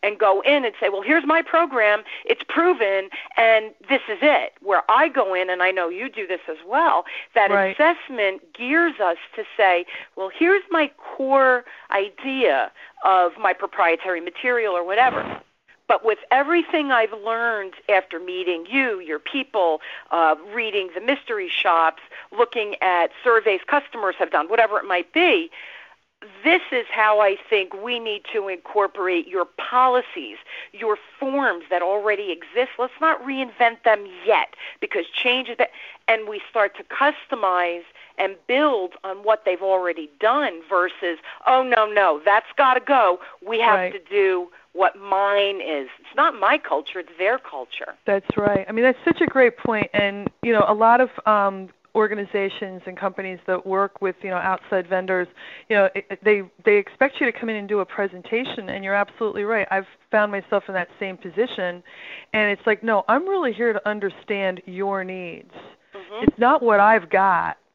[0.02, 4.54] and go in and say, well, here's my program, it's proven, and this is it.
[4.60, 7.78] Where I go in, and I know you do this as well, that Right.
[7.78, 12.70] assessment gears us to say, well, here's my core idea
[13.04, 15.40] of my proprietary material or whatever.
[15.86, 22.02] But with everything I've learned after meeting you, your people, uh, reading the mystery shops,
[22.36, 25.50] looking at surveys customers have done, whatever it might be,
[26.42, 30.36] this is how I think we need to incorporate your policies,
[30.72, 32.72] your forms that already exist.
[32.78, 35.70] Let's not reinvent them yet because change is that,
[36.08, 37.82] and we start to customize
[38.18, 43.18] and build on what they've already done versus, oh, no, no, that's got to go.
[43.44, 43.92] We have Right.
[43.92, 45.88] to do what mine is.
[45.98, 47.94] It's not my culture, it's their culture.
[48.06, 48.66] That's right.
[48.68, 49.88] I mean, that's such a great point.
[49.94, 54.36] And you know, a lot of um, organizations and companies that work with you know
[54.36, 55.28] outside vendors,
[55.68, 58.68] you know, it, they they expect you to come in and do a presentation.
[58.68, 59.66] And you're absolutely right.
[59.70, 61.82] I've found myself in that same position,
[62.32, 65.52] and it's like, no, I'm really here to understand your needs.
[65.94, 66.22] Mhm.
[66.24, 67.58] It's not what I've got.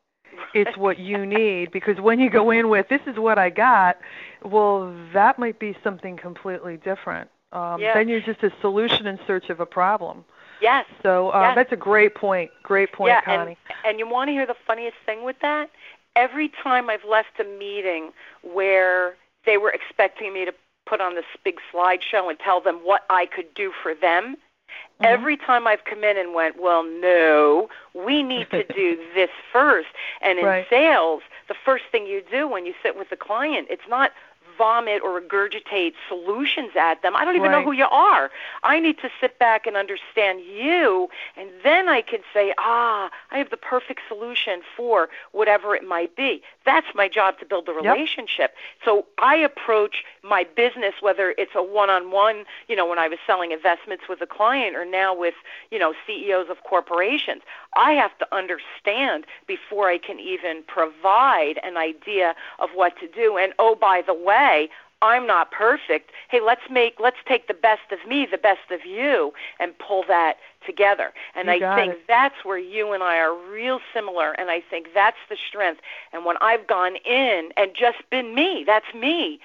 [0.54, 3.98] It's what you need because when you go in with this is what I got,
[4.44, 7.30] well, that might be something completely different.
[7.52, 7.94] Um, Yeah.
[7.94, 10.24] Then you're just a solution in search of a problem.
[10.62, 10.86] Yes.
[11.04, 11.56] So uh, Yes.
[11.56, 12.52] that's a great point.
[12.64, 13.58] Great point, yeah, Connie.
[13.70, 15.70] And, and you want to hear the funniest thing with that?
[16.16, 20.54] Every time I've left a meeting where they were expecting me to
[20.86, 24.36] put on this big slideshow and tell them what I could do for them,
[25.00, 25.06] Mhm.
[25.06, 29.90] every time I've come in and went, well, no, we need to do this first.
[30.22, 30.68] And in Right.
[30.70, 34.12] sales, the first thing you do when you sit with the client, it's not
[34.60, 37.16] vomit or regurgitate solutions at them.
[37.16, 38.30] I don't even know who you are.
[38.62, 43.38] I need to sit back and understand you, and then I can say, ah, I
[43.40, 46.44] have the perfect solution for whatever it might be.
[46.70, 48.54] That's my job to build the relationship.
[48.86, 53.52] So I approach my business, whether it's a one-on-one, you know, when I was selling
[53.52, 55.34] investments with a client, or now with,
[55.72, 57.42] you know, CEOs of corporations.
[57.76, 63.38] I have to understand before I can even provide an idea of what to do.
[63.42, 64.70] And oh, by the way,
[65.02, 66.12] I'm not perfect.
[66.30, 70.04] Hey, let's make let's take the best of me, the best of you, and pull
[70.08, 71.14] that together.
[71.36, 72.02] And You I think it.
[72.08, 74.34] that's where you and I are real similar.
[74.34, 75.82] And I think that's the strength.
[76.12, 79.40] And when I've gone in and just been me, that's me.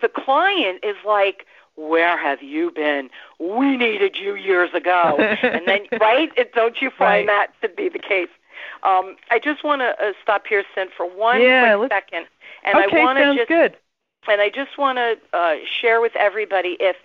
[0.00, 3.10] The client is like, where have you been?
[3.40, 5.16] We needed you years ago.
[5.42, 6.30] and then, right?
[6.36, 7.48] It- Don't you find Right.
[7.60, 8.28] that to be the case?
[8.84, 12.26] Um, I just want to uh, stop here, Sin, for one Yeah, quick second.
[12.64, 13.76] And okay, I want to just good.
[14.28, 16.96] And I just want to uh, share with everybody if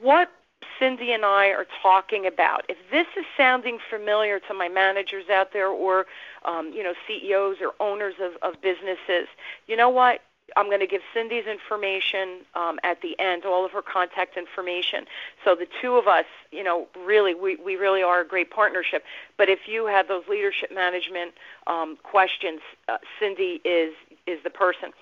[0.00, 0.30] what
[0.78, 5.52] Cindy and I are talking about, if this is sounding familiar to my managers out
[5.52, 6.06] there or
[6.44, 9.28] um, you know CEOs or owners of, of businesses,
[9.66, 10.22] you know what?
[10.56, 15.04] I'm going to give Cindy's information um, at the end, all of her contact information.
[15.44, 19.04] So the two of us, you know, really, we, we really are a great partnership.
[19.36, 21.34] But if you have those leadership management
[21.68, 23.94] um, questions, uh, Cindy is
[24.26, 24.92] is the person.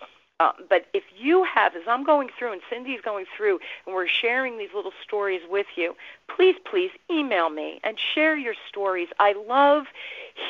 [0.41, 4.07] Uh, but if you have, as I'm going through and Cindy's going through, and we're
[4.07, 5.97] sharing these little stories with you,
[6.29, 9.09] please, please email me and share your stories.
[9.19, 9.87] I love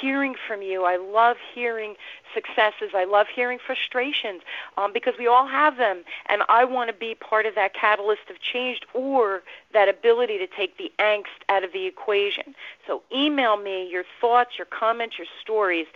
[0.01, 0.85] hearing from you.
[0.85, 1.94] I love hearing
[2.35, 2.90] successes.
[2.94, 4.42] I love hearing frustrations
[4.77, 8.29] um, because we all have them, and I want to be part of that catalyst
[8.29, 12.55] of change or that ability to take the angst out of the equation.
[12.87, 15.87] So email me your thoughts, your comments, your stories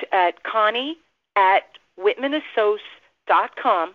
[0.00, 0.98] to, at Connie
[1.34, 1.62] at
[3.28, 3.94] whitmanassociates.com.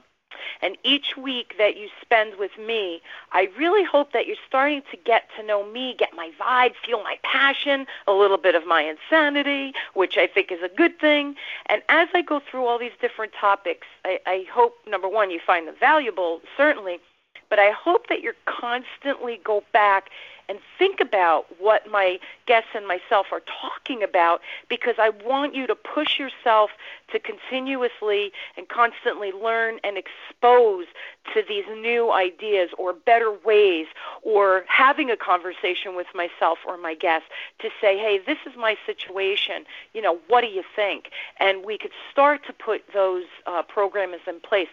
[0.62, 4.98] And each week that you spend with me, I really hope that you're starting to
[4.98, 8.82] get to know me, get my vibe, feel my passion, a little bit of my
[8.82, 11.36] insanity, which I think is a good thing.
[11.67, 15.39] And as I go through all these different topics, I, I hope, number one, you
[15.46, 17.00] find them valuable, certainly,
[17.50, 20.10] but I hope that you're constantly go back
[20.54, 24.39] and think about what my guests and myself are talking about
[24.70, 26.70] because I want you to push yourself
[27.12, 30.86] to continuously and constantly learn and expose
[31.34, 33.88] to these new ideas or better ways
[34.22, 38.78] or having a conversation with myself or my guests to say, hey, this is my
[38.86, 39.66] situation.
[39.95, 41.10] You know, what do you think?
[41.39, 44.68] And we could start to put those uh, programs in place.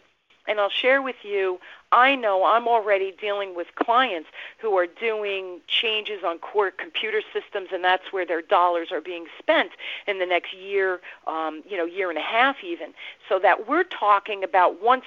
[0.51, 1.61] And I'll share with you,
[1.93, 4.29] I know I'm already dealing with clients
[4.59, 9.27] who are doing changes on core computer systems, and that's where their dollars are being
[9.39, 9.71] spent
[10.09, 12.95] in the next year, um, you know, year and a half even.
[13.29, 15.05] So that we're talking about once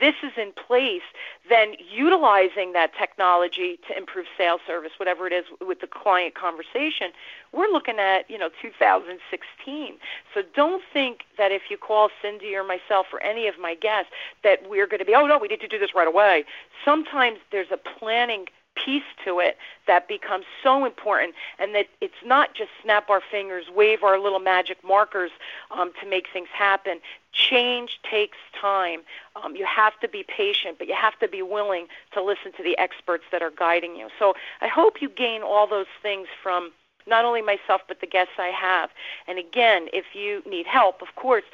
[0.00, 1.02] this is in place,
[1.48, 7.10] then utilizing that technology to improve sales service, whatever it is with the client conversation,
[7.52, 9.94] we're looking at, you know, 2016.
[10.32, 14.12] So don't think that if you call Cindy or myself or any of my guests
[14.44, 16.44] that we're going to be, oh no, we need to do this right away.
[16.84, 22.54] Sometimes there's a planning piece to it that becomes so important and that it's not
[22.54, 25.30] just snap our fingers wave our little magic markers
[25.70, 26.98] um, to make things happen
[27.32, 29.00] change takes time
[29.36, 32.62] um, you have to be patient but you have to be willing to listen to
[32.62, 36.70] the experts that are guiding you so i hope you gain all those things from
[37.06, 38.90] not only myself but the guests i have
[39.26, 41.44] and again if you need help of course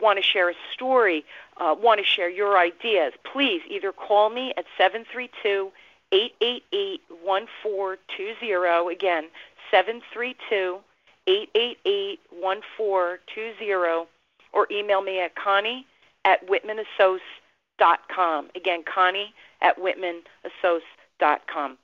[0.00, 1.24] want to share a story
[1.58, 5.70] uh, want to share your ideas please either call me at 732
[6.12, 8.92] 888 1420.
[8.92, 9.28] Again,
[9.70, 10.80] 732
[11.26, 14.06] 888 1420.
[14.52, 15.86] Or email me at Connie
[16.24, 18.50] at whitmanassociates.com.
[18.54, 21.78] Again, Connie at whitmanassociates.com.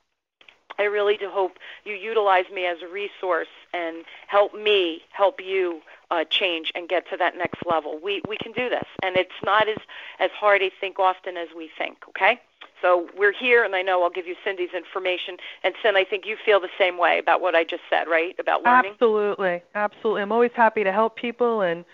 [0.79, 1.53] I really do hope
[1.85, 7.09] you utilize me as a resource and help me help you uh, change and get
[7.09, 7.99] to that next level.
[8.01, 9.77] We we can do this, and it's not as
[10.19, 11.97] as hard I think often as we think.
[12.09, 12.39] Okay.
[12.79, 15.37] So we're here, and I know I'll give you Cindy's information.
[15.63, 18.35] And Cindy, I think you feel the same way about what I just said, right?
[18.37, 18.91] About learning.
[18.91, 20.21] Absolutely, absolutely.
[20.21, 21.85] I'm always happy to help people, and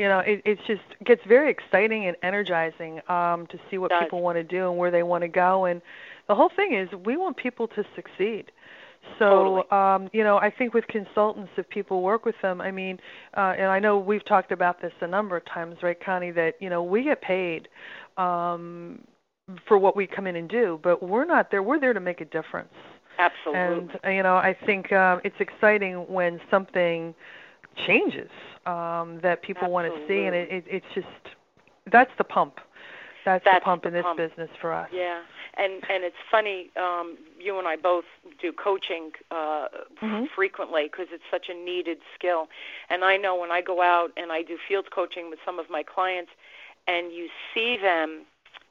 [0.00, 4.22] you know, it it just gets very exciting and energizing um, to see what people
[4.22, 5.66] want to do and where they want to go.
[5.66, 5.82] And
[6.26, 8.50] the whole thing is, we want people to succeed.
[9.18, 9.70] So, totally.
[9.70, 12.98] um, you know, I think with consultants, if people work with them, I mean,
[13.36, 16.30] uh, and I know we've talked about this a number of times, right, Connie?
[16.30, 17.68] That you know, we get paid
[18.16, 19.00] um,
[19.68, 21.62] for what we come in and do, but we're not there.
[21.62, 22.72] We're there to make a difference.
[23.18, 24.00] Absolutely.
[24.02, 27.14] And you know, I think um, it's exciting when something
[27.86, 28.30] changes
[28.66, 31.06] um, that people want to see, and it, it, it's just
[31.90, 32.60] that's the pump.
[33.24, 34.18] That's, that's the pump the in this pump.
[34.18, 34.88] business for us.
[34.92, 35.20] Yeah,
[35.56, 36.70] and and it's funny.
[36.76, 38.04] Um, you and I both
[38.40, 39.68] do coaching uh,
[40.02, 40.24] mm-hmm.
[40.34, 42.48] frequently because it's such a needed skill.
[42.88, 45.68] And I know when I go out and I do field coaching with some of
[45.70, 46.30] my clients,
[46.86, 48.22] and you see them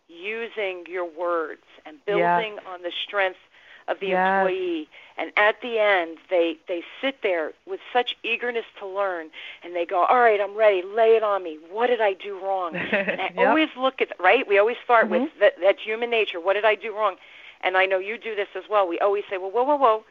[0.08, 2.64] using your words and building yes.
[2.68, 3.38] on the strength
[3.90, 4.42] of the yes.
[4.42, 4.88] employee.
[5.18, 9.30] And at the end, they they sit there with such eagerness to learn,
[9.64, 10.82] and they go, "All right, I'm ready.
[10.82, 11.60] Lay it on me.
[11.70, 13.50] What did I do wrong?" And I yep.
[13.50, 14.48] always look at right.
[14.48, 15.24] We always start mm-hmm.
[15.24, 16.40] with that, that's human nature.
[16.40, 17.18] What did I do wrong?
[17.62, 18.88] And I know you do this as well.
[18.88, 20.06] We always say, "Well, whoa, whoa, whoa."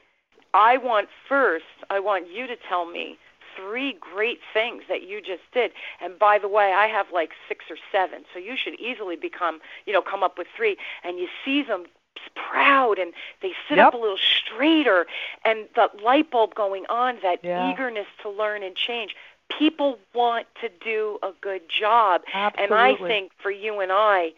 [0.53, 1.65] I want first.
[1.89, 3.19] I want you to tell me
[3.57, 5.73] three great things that you just did.
[6.01, 9.61] And by the way, I have like six or seven, so you should easily become,
[9.87, 10.77] you know, come up with three.
[11.03, 11.87] And you see them
[12.35, 13.13] proud and
[13.43, 13.89] they sit yep.
[13.89, 15.07] up a little straighter
[15.45, 17.71] and the light bulb going on, that yeah.
[17.71, 19.15] eagerness to learn and change.
[19.49, 22.23] People want to do a good job.
[22.33, 22.65] Absolutely.
[22.65, 24.33] And I think for you and I,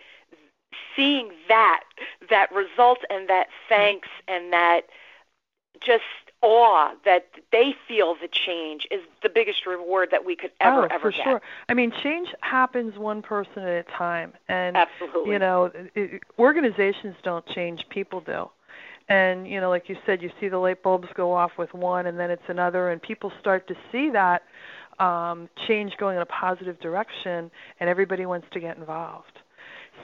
[0.95, 1.83] seeing that,
[2.29, 4.83] that result and that thanks and that
[5.81, 6.05] just
[6.43, 10.89] awe that they feel the change is the biggest reward that we could ever oh,
[10.91, 11.25] ever for get.
[11.25, 11.43] sure.
[11.69, 15.33] I mean, change happens one person at a time, and Absolutely.
[15.33, 18.49] you know, it, organizations don't change; people do.
[19.09, 22.07] And you know, like you said, you see the light bulbs go off with one,
[22.07, 24.43] and then it's another, and people start to see that
[24.99, 29.41] um, change going in a positive direction, and everybody wants to get involved.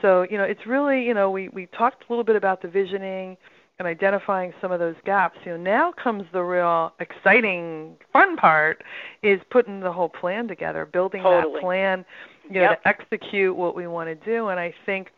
[0.03, 2.68] So you know, it's really you know, we we talked a little bit about the
[2.68, 3.37] visioning
[3.78, 8.82] and identifying some of those gaps, you know, now comes the real exciting, fun part
[9.22, 11.54] is putting the whole plan together, building totally.
[11.54, 12.04] that plan,
[12.48, 12.82] you know, yep.
[12.82, 14.48] to execute what we want to do.
[14.48, 15.08] And I think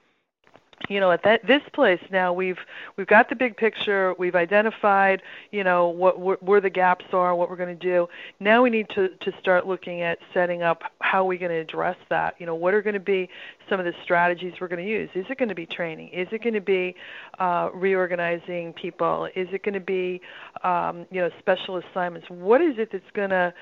[0.88, 2.58] you know at that this place now we've
[2.96, 7.34] we've got the big picture we've identified you know what where, where the gaps are
[7.34, 8.06] what we're going to do.
[8.40, 11.96] Now we need to to start looking at setting up how we're going to address
[12.10, 12.34] that.
[12.38, 13.28] You know what are going to be
[13.68, 15.10] some of the strategies we're going to use?
[15.14, 16.08] Is it going to be training?
[16.08, 16.94] Is it going to be
[17.38, 19.28] uh, reorganizing people?
[19.36, 20.20] Is it going to be
[20.64, 22.28] um, you know special assignments?
[22.30, 23.52] What is it that's going to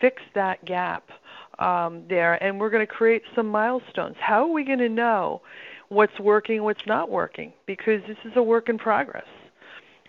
[0.00, 1.10] fix that gap
[1.58, 2.42] um, there?
[2.42, 4.16] And we're going to create some milestones.
[4.18, 5.42] How are we going to know
[5.88, 9.26] what's working, what's not working, because this is a work in progress.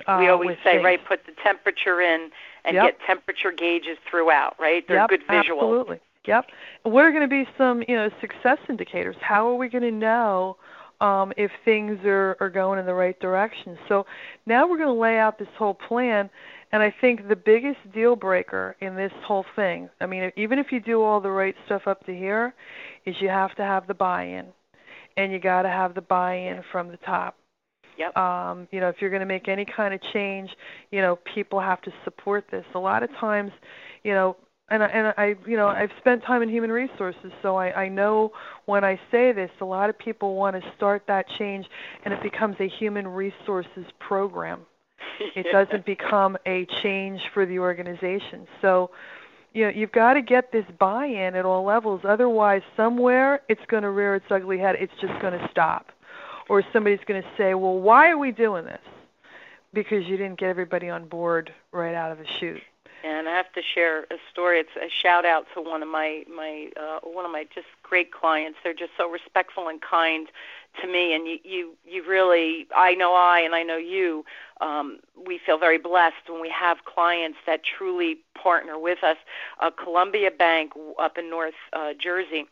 [0.06, 0.84] Uh, we always say, things.
[0.84, 2.30] right, put the temperature in
[2.66, 2.86] and yep.
[2.86, 4.88] get temperature gauges throughout, right?
[4.88, 5.60] They're yep, good visual.
[5.60, 6.00] Absolutely.
[6.26, 6.46] Yep.
[6.84, 9.16] What are going to be some, you know, success indicators?
[9.22, 10.58] How are we going to know
[11.00, 13.78] um, if things are, are going in the right direction?
[13.88, 14.06] So
[14.46, 16.30] now we're going to lay out this whole plan,
[16.74, 20.72] and I think the biggest deal breaker in this whole thing, I mean, even if
[20.72, 22.54] you do all the right stuff up to here,
[23.06, 24.48] is you have to have the buy-in
[25.18, 27.36] and you got to have the buy-in from the top.
[27.98, 28.16] Yep.
[28.16, 30.52] Um, you know, if you're going to make any kind of change,
[30.92, 32.64] you know, people have to support this.
[32.76, 33.52] A lot of times,
[34.04, 34.38] you know,
[34.70, 37.90] and I, and I, you know, I've spent time in human resources, so I, I
[37.90, 38.34] know
[38.66, 41.66] when I say this, a lot of people want to start that change,
[42.04, 44.62] and it becomes a human resources program.
[45.36, 48.48] It doesn't become a change for the organization.
[48.62, 48.92] So,
[49.58, 52.02] you know, you've got to get this buy-in at all levels.
[52.04, 54.76] Otherwise, somewhere it's going to rear its ugly head.
[54.80, 55.92] It's just going to stop,
[56.48, 58.82] or somebody's going to say, "Well, why are we doing this?"
[59.74, 62.62] Because you didn't get everybody on board right out of the chute.
[63.04, 64.60] And I have to share a story.
[64.60, 68.12] It's a shout out to one of my my uh, one of my just great
[68.12, 68.60] clients.
[68.64, 70.28] They're just so respectful and kind
[70.82, 74.26] to me, and you you you really I know I and I know you.
[74.62, 79.18] Um, we feel very blessed when we have clients that truly partner with us.
[79.60, 82.46] Uh, Columbia Bank up in North uh, Jersey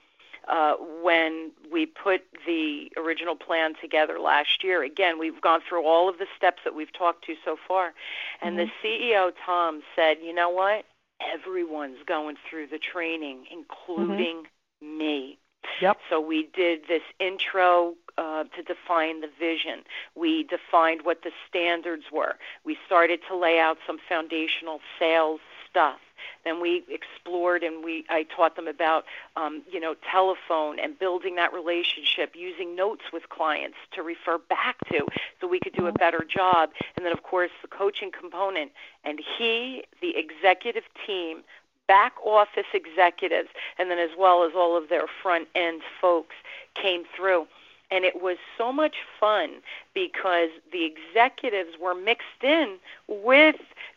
[0.47, 4.83] uh, when we put the original plan together last year.
[4.83, 7.93] Again, we've gone through all of the steps that we've talked to so far.
[8.41, 8.69] And mm-hmm.
[8.83, 10.85] the CEO, Tom, said, you know what?
[11.33, 14.43] Everyone's going through the training, including
[14.83, 14.97] mm-hmm.
[14.97, 15.37] me.
[15.81, 15.97] Yep.
[16.09, 19.83] So we did this intro uh, to define the vision.
[20.15, 22.35] We defined what the standards were.
[22.63, 25.99] We started to lay out some foundational sales stuff.
[26.43, 29.05] Then we explored and we I taught them about
[29.35, 34.77] um, you know telephone and building that relationship, using notes with clients to refer back
[34.91, 35.05] to,
[35.41, 35.97] so we could do a mm-hmm.
[35.97, 36.69] better job.
[36.95, 38.71] And then of course the coaching component.
[39.03, 41.43] And he, the executive team,
[41.87, 46.35] back office executives, and then as well as all of their front end folks
[46.73, 47.47] came through
[47.91, 49.49] and it was so much fun
[49.93, 52.77] because the executives were mixed in
[53.07, 53.55] with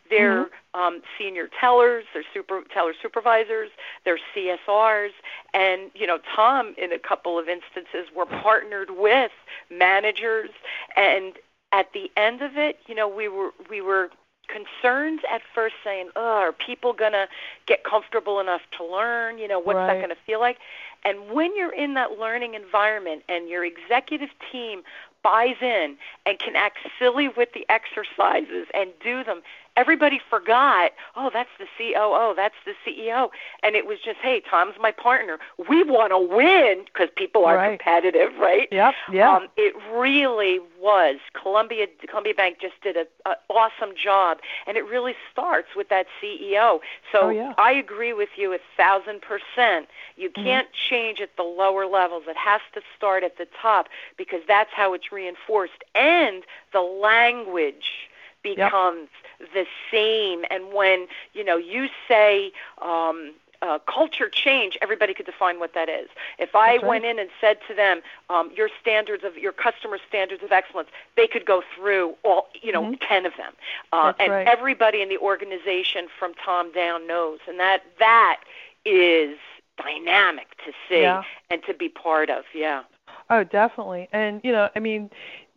[0.09, 0.79] their mm-hmm.
[0.79, 3.69] um, senior tellers, their super teller supervisors,
[4.05, 5.11] their CSRs,
[5.53, 9.31] and you know Tom in a couple of instances were partnered with
[9.69, 10.49] managers,
[10.95, 11.33] and
[11.71, 14.09] at the end of it, you know we were we were
[14.49, 17.27] concerned at first saying, oh, are people going to
[17.65, 19.37] get comfortable enough to learn?
[19.37, 19.87] You know, what's right.
[19.87, 20.57] that going to feel like?
[21.03, 24.81] And when you're in that learning environment and your executive team
[25.23, 29.41] buys in and can act silly with the exercises and do them,
[29.79, 33.29] everybody forgot, oh, that's the COO, that's the CEO.
[33.63, 35.39] And it was just, hey, Tom's my partner.
[35.69, 37.79] We want to win because people are right.
[37.79, 38.67] competitive, right?
[38.71, 39.37] Yep, yeah.
[39.37, 41.17] Um, it really was.
[41.33, 43.05] Columbia Columbia Bank just did an
[43.49, 46.79] awesome job, and it really starts with that CEO.
[47.11, 47.53] So oh, yeah.
[47.57, 49.87] I agree with you a thousand percent.
[50.17, 50.43] You mm-hmm.
[50.43, 52.23] can't change at the lower levels.
[52.27, 55.83] It has to start at the top because that's how it's reinforced.
[55.95, 58.09] And the language
[58.43, 59.28] becomes yep.
[59.53, 60.43] The same.
[60.49, 65.89] And when you know you say um, uh, culture change, everybody could define what that
[65.89, 66.07] is.
[66.37, 66.85] If I right.
[66.85, 70.89] went in and said to them, um, your standards of your customer standards of excellence,
[71.17, 73.05] they could go through all, you know, mm-hmm.
[73.07, 73.53] ten of them,
[73.91, 74.47] uh, and right.
[74.47, 78.41] everybody in the organization from Tom down knows, and that that
[78.85, 79.37] is
[79.77, 81.23] dynamic to see yeah.
[81.49, 82.43] and to be part of.
[82.53, 82.83] Yeah.
[83.29, 84.07] Oh, definitely.
[84.11, 85.09] And you know, I mean,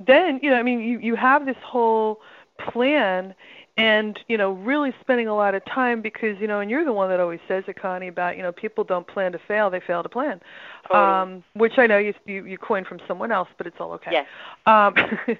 [0.04, 2.20] then you know, I mean, you you have this whole
[2.58, 3.34] plan
[3.82, 6.92] and you know really spending a lot of time because you know and you're the
[6.92, 9.80] one that always says it connie about you know people don't plan to fail they
[9.80, 10.40] fail to plan
[10.86, 11.04] totally.
[11.04, 14.12] um which i know you you, you coined from someone else but it's all okay
[14.12, 14.26] yes.
[14.66, 14.94] um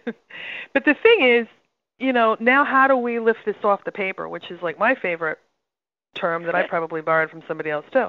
[0.74, 1.46] but the thing is
[1.98, 4.94] you know now how do we lift this off the paper which is like my
[4.94, 5.38] favorite
[6.14, 8.08] term that I probably borrowed from somebody else too.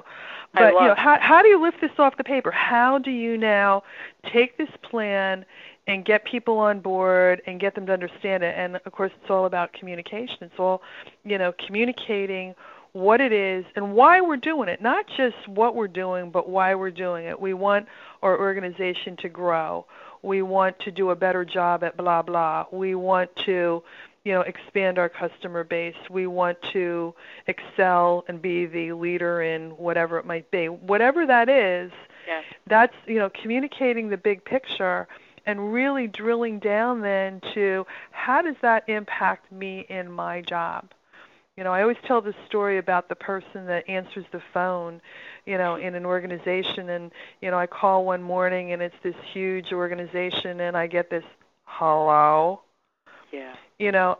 [0.53, 2.51] But you know, how how do you lift this off the paper?
[2.51, 3.83] How do you now
[4.31, 5.45] take this plan
[5.87, 8.55] and get people on board and get them to understand it?
[8.57, 10.37] And of course, it's all about communication.
[10.41, 10.81] It's all,
[11.23, 12.55] you know, communicating
[12.93, 14.81] what it is and why we're doing it.
[14.81, 17.39] Not just what we're doing, but why we're doing it.
[17.39, 17.87] We want
[18.21, 19.85] our organization to grow.
[20.21, 22.65] We want to do a better job at blah blah.
[22.71, 23.83] We want to
[24.23, 27.13] you know expand our customer base we want to
[27.47, 31.91] excel and be the leader in whatever it might be whatever that is
[32.25, 32.43] yes.
[32.67, 35.07] that's you know communicating the big picture
[35.45, 40.91] and really drilling down then to how does that impact me in my job
[41.57, 45.01] you know i always tell this story about the person that answers the phone
[45.45, 49.15] you know in an organization and you know i call one morning and it's this
[49.33, 51.23] huge organization and i get this
[51.65, 52.61] hello
[53.31, 54.19] yeah you know,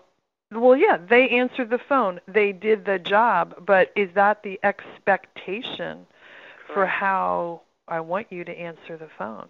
[0.52, 2.20] well, yeah, they answered the phone.
[2.28, 6.74] They did the job, but is that the expectation Correct.
[6.74, 9.48] for how I want you to answer the phone?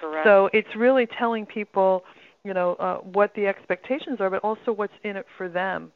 [0.00, 0.26] Correct.
[0.26, 2.04] So it's really telling people,
[2.44, 5.92] you know, uh, what the expectations are, but also what's in it for them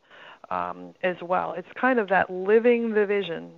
[0.50, 1.54] um, as well.
[1.56, 3.50] It's kind of that living the vision,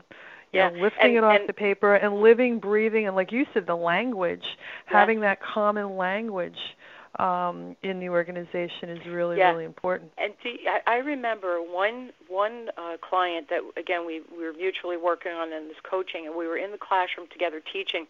[0.53, 0.71] yeah.
[0.71, 3.45] You know, lifting and, it off and, the paper and living, breathing, and like you
[3.53, 4.45] said, the language,
[4.87, 6.59] having that common language
[7.19, 9.51] um, in the organization is really, yeah.
[9.53, 10.13] really important.
[10.19, 14.97] And do, I, I remember one one uh, client that again we, we were mutually
[14.97, 18.07] working on in this coaching, and we were in the classroom together teaching,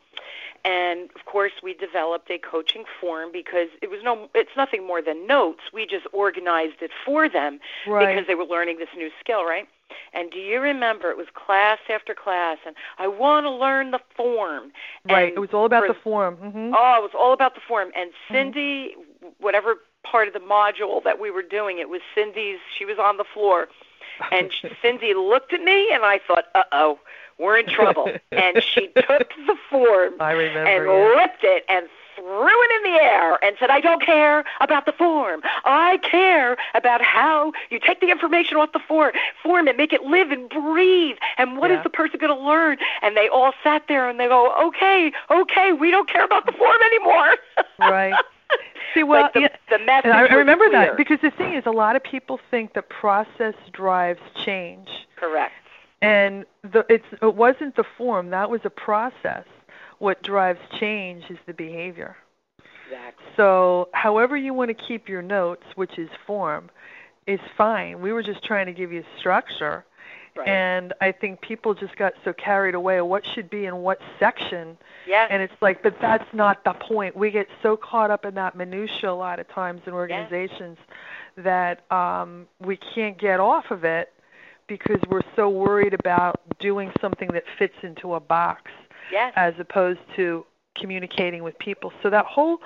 [0.65, 5.03] and of course we developed a coaching form because it was no it's nothing more
[5.03, 5.61] than notes.
[5.73, 8.07] We just organized it for them right.
[8.07, 9.69] because they were learning this new skill, right?
[10.13, 14.01] And do you remember it was class after class and I want to learn the
[14.17, 14.73] form.
[15.09, 16.37] Right, and it was all about for, the form.
[16.37, 16.73] Mm-hmm.
[16.77, 17.91] Oh, it was all about the form.
[17.97, 18.35] And Mm-hmm.
[18.35, 19.29] Cindy, mm-hmm.
[19.39, 23.17] whatever part of the module that we were doing, it was Cindy's, she was on
[23.17, 23.69] the floor.
[24.33, 24.51] And
[24.83, 26.99] Cindy looked at me and I thought, "Uh-oh,
[27.39, 31.21] we're in trouble." and she took the form I remember, and yeah.
[31.21, 34.93] ripped it and threw it in the air and said, I don't care about the
[34.93, 35.43] form.
[35.65, 39.13] I care about how you take the information off the form,
[39.43, 41.17] form and make it live and breathe.
[41.39, 41.83] And what is Yeah.
[41.83, 42.79] the person going to learn?
[43.03, 46.53] And they all sat there and they go, okay, okay, we don't care about the
[46.53, 47.37] form anymore.
[47.79, 48.15] Right.
[48.95, 50.87] See, well, the, yeah, the message I, I remember clear.
[50.87, 55.53] that because the thing is, a lot of people think that process drives change, Correct.
[56.01, 58.31] and the, it's it wasn't the form.
[58.31, 59.45] That was a process.
[59.99, 62.17] What drives change is the behavior.
[62.85, 63.27] Exactly.
[63.37, 66.71] So, however you want to keep your notes, which is form,
[67.27, 68.01] is fine.
[68.01, 69.85] We were just trying to give you structure.
[70.37, 70.49] Right.
[70.49, 74.77] And I think people just got so carried away what should be in what section.
[75.07, 75.29] yes.
[75.31, 77.17] And it's like, but that's not the point.
[77.17, 80.77] We get so caught up in that minutia a lot of times in organizations
[81.39, 84.13] that um, we can't get off of it
[84.67, 88.71] because we're so worried about doing something that fits into a box
[89.11, 89.33] yes.
[89.37, 90.45] as opposed to
[90.75, 91.93] communicating with people.
[92.03, 92.61] So that whole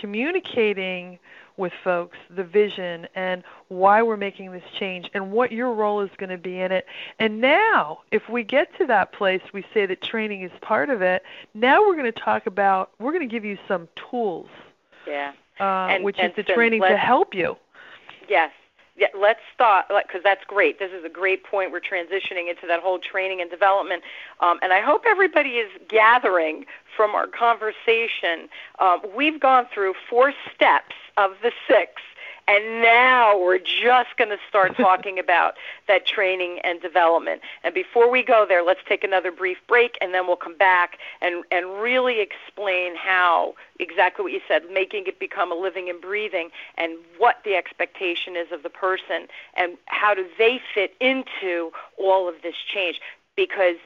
[0.00, 1.18] communicating
[1.56, 6.10] with folks, the vision and why we're making this change and what your role is
[6.16, 6.86] going to be in it.
[7.18, 11.02] And now, if we get to that place, we say that training is part of
[11.02, 11.22] it.
[11.54, 14.48] Now we're going to talk about, we're going to give you some tools,
[15.06, 15.32] yeah.
[15.60, 17.56] uh, And- which and is the training to help you.
[18.28, 18.50] Yes.
[18.94, 20.78] Yeah, let's start because that's great.
[20.78, 21.72] This is a great point.
[21.72, 24.02] We're transitioning into that whole training and development,
[24.40, 28.50] um, and I hope everybody is gathering from our conversation.
[28.80, 32.02] Um, we've gone through four steps of the six,
[32.48, 35.54] and now we're just going to start talking about
[35.88, 37.42] that training and development.
[37.64, 40.98] And before we go there, let's take another brief break, and then we'll come back
[41.20, 46.00] and and really explain how exactly what you said, making it become a living and
[46.00, 51.70] breathing, and what the expectation is of the person, and how do they fit into
[51.98, 53.00] all of this change?
[53.36, 53.76] Because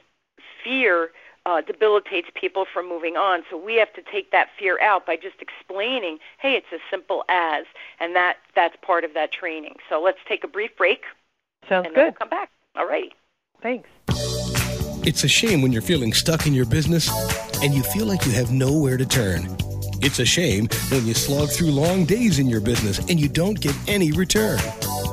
[0.63, 1.11] fear
[1.47, 3.41] uh, debilitates people from moving on.
[3.49, 7.23] So we have to take that fear out by just explaining, hey, it's as simple
[7.29, 7.65] as,
[8.01, 9.77] and that that's part of that training.
[9.89, 11.03] So let's take a brief break,
[11.69, 12.19] Sounds and then we'll good.
[12.19, 12.49] come back.
[12.75, 13.13] All right.
[13.61, 13.89] Thanks.
[15.07, 17.09] It's a shame when you're feeling stuck in your business
[17.63, 19.47] and you feel like you have nowhere to turn.
[20.01, 23.59] It's a shame when you slog through long days in your business and you don't
[23.59, 24.59] get any return.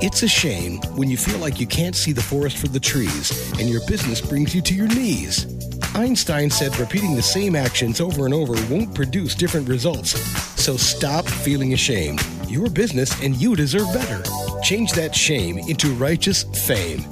[0.02, 3.52] It's a shame when you feel like you can't see the forest for the trees
[3.60, 5.46] and your business brings you to your knees.
[5.94, 10.18] Einstein said repeating the same actions over and over won't produce different results.
[10.60, 12.20] So stop feeling ashamed.
[12.48, 14.22] Your business and you deserve better.
[14.60, 17.04] Change that shame into righteous fame.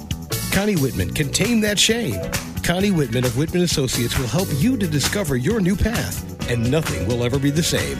[0.51, 2.19] Connie Whitman can tame that shame.
[2.61, 7.07] Connie Whitman of Whitman Associates will help you to discover your new path, and nothing
[7.07, 7.97] will ever be the same.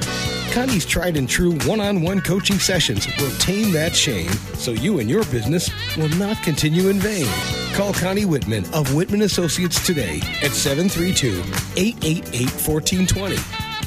[0.54, 5.00] Connie's tried and true one on one coaching sessions will tame that shame so you
[5.00, 7.63] and your business will not continue in vain.
[7.74, 11.40] Call Connie Whitman of Whitman Associates today at 732
[11.76, 13.36] 888 1420.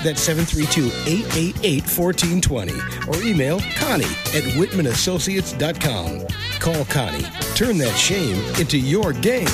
[0.03, 2.73] That's 732 888 1420.
[3.07, 6.27] Or email Connie at WhitmanAssociates.com.
[6.59, 7.25] Call Connie.
[7.55, 9.47] Turn that shame into your game.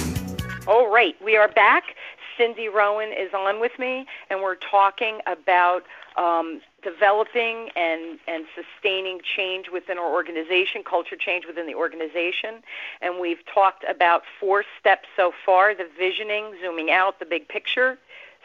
[0.67, 1.95] All right, we are back.
[2.39, 5.85] Cindy Rowan is on with me, and we're talking about
[6.17, 12.63] um, developing and, and sustaining change within our organization, culture change within the organization.
[13.01, 17.99] And we've talked about four steps so far the visioning, zooming out, the big picture.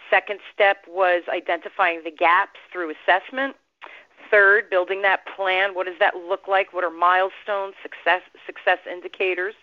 [0.10, 3.56] Second step was identifying the gaps through assessment.
[4.30, 5.74] Third, building that plan.
[5.74, 6.74] What does that look like?
[6.74, 9.56] What are milestones, success, success indicators?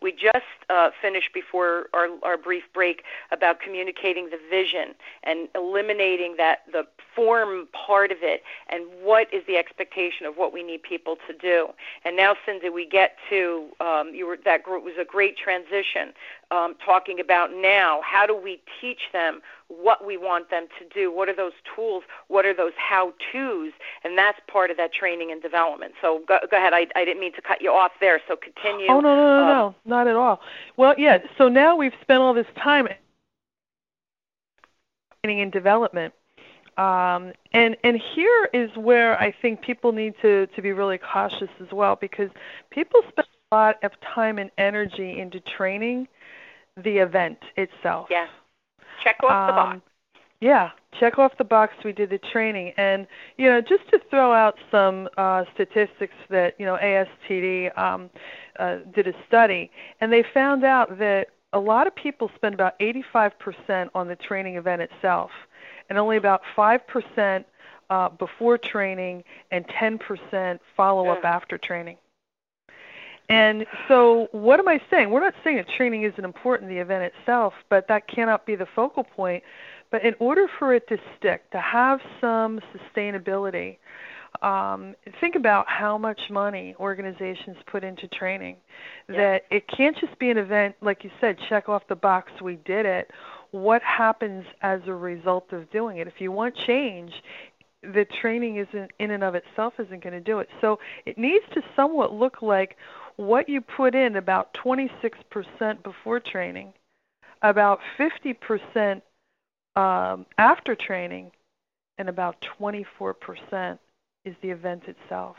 [0.00, 6.34] We just uh, finished before our, our brief break about communicating the vision and eliminating
[6.38, 10.82] that the form part of it and what is the expectation of what we need
[10.82, 11.68] people to do.
[12.04, 16.12] And now, Cindy, we get to um, you were that group was a great transition.
[16.50, 21.10] Um, talking about now, how do we teach them what we want them to do?
[21.10, 22.04] What are those tools?
[22.28, 23.72] What are those how-tos?
[24.04, 25.94] And that's part of that training and development.
[26.02, 26.74] So go, go ahead.
[26.74, 28.20] I, I didn't mean to cut you off there.
[28.28, 28.86] So continue.
[28.90, 30.40] Oh no no no um, no, not at all.
[30.76, 31.18] Well, yeah.
[31.38, 32.88] So now we've spent all this time,
[35.22, 36.14] training and development.
[36.78, 41.50] Um, and and here is where I think people need to to be really cautious
[41.60, 42.30] as well because
[42.70, 46.08] people spend a lot of time and energy into training
[46.82, 48.08] the event itself.
[48.10, 48.26] Yeah.
[49.04, 49.91] Check off um, the box.
[50.42, 51.72] Yeah, check off the box.
[51.84, 56.56] We did the training, and you know, just to throw out some uh, statistics that
[56.58, 58.10] you know ASTD um,
[58.58, 59.70] uh, did a study,
[60.00, 64.56] and they found out that a lot of people spend about 85% on the training
[64.56, 65.30] event itself,
[65.88, 67.44] and only about 5%
[67.90, 69.22] uh, before training,
[69.52, 71.36] and 10% follow up yeah.
[71.36, 71.98] after training.
[73.28, 75.10] And so, what am I saying?
[75.10, 78.66] We're not saying that training isn't important the event itself, but that cannot be the
[78.66, 79.44] focal point.
[79.92, 83.76] But in order for it to stick, to have some sustainability,
[84.40, 88.56] um, think about how much money organizations put into training.
[89.08, 89.16] Yeah.
[89.16, 92.56] That it can't just be an event, like you said, check off the box, we
[92.56, 93.10] did it.
[93.50, 96.08] What happens as a result of doing it?
[96.08, 97.12] If you want change,
[97.82, 100.48] the training isn't in and of itself isn't going to do it.
[100.62, 102.76] So it needs to somewhat look like
[103.16, 106.72] what you put in about 26% before training,
[107.42, 109.02] about 50%
[109.76, 111.30] um, after training,
[111.98, 113.78] and about 24%
[114.24, 115.36] is the event itself.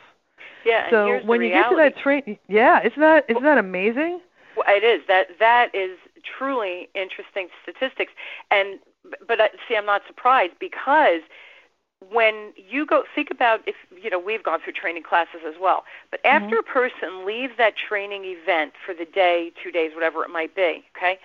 [0.65, 4.19] Yeah, so when you get to that training, yeah, isn't that isn't that amazing?
[4.57, 5.01] Well, it is.
[5.07, 5.97] That that is
[6.38, 8.11] truly interesting statistics,
[8.51, 8.79] and
[9.25, 11.21] but uh, see, I'm not surprised because
[12.11, 15.86] when you go think about if you know we've gone through training classes as well
[16.11, 16.69] but after mm-hmm.
[16.69, 20.84] a person leaves that training event for the day two days whatever it might be
[20.95, 21.17] okay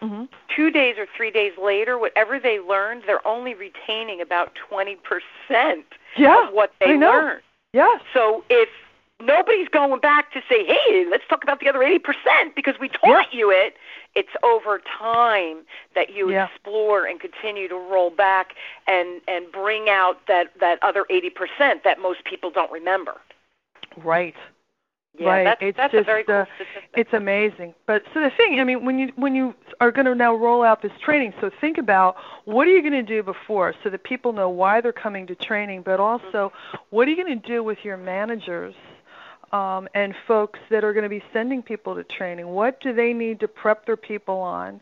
[0.00, 0.24] mm-hmm.
[0.54, 5.84] two days or three days later whatever they learned they're only retaining about twenty percent
[6.16, 7.42] yeah, of what they learned
[7.72, 8.68] yeah so if
[9.20, 13.26] nobody's going back to say, hey, let's talk about the other 80% because we taught
[13.32, 13.38] yeah.
[13.38, 13.74] you it.
[14.14, 15.58] It's over time
[15.94, 16.48] that you yeah.
[16.48, 18.54] explore and continue to roll back
[18.86, 23.20] and, and bring out that, that other 80% that most people don't remember.
[23.96, 24.34] Right.
[25.18, 25.44] Yeah, right.
[25.44, 26.44] That's, it's that's just, a very cool uh.
[26.94, 27.74] It's amazing.
[27.86, 30.62] But so the thing, I mean, when you when you are going to now roll
[30.62, 34.04] out this training, so think about what are you going to do before, so that
[34.04, 36.76] people know why they're coming to training, but also mm-hmm.
[36.90, 38.74] what are you going to do with your managers
[39.52, 42.46] um, and folks that are going to be sending people to training.
[42.46, 44.80] What do they need to prep their people on?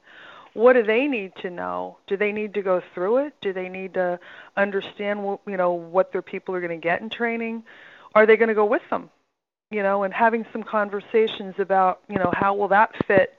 [0.54, 1.98] What do they need to know?
[2.06, 3.34] Do they need to go through it?
[3.40, 4.18] Do they need to
[4.56, 7.62] understand what you know what their people are going to get in training?
[8.14, 9.10] Are they going to go with them?
[9.70, 13.38] You know, and having some conversations about you know how will that fit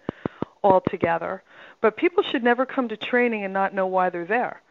[0.63, 1.41] all together.
[1.81, 4.61] But people should never come to training and not know why they're there.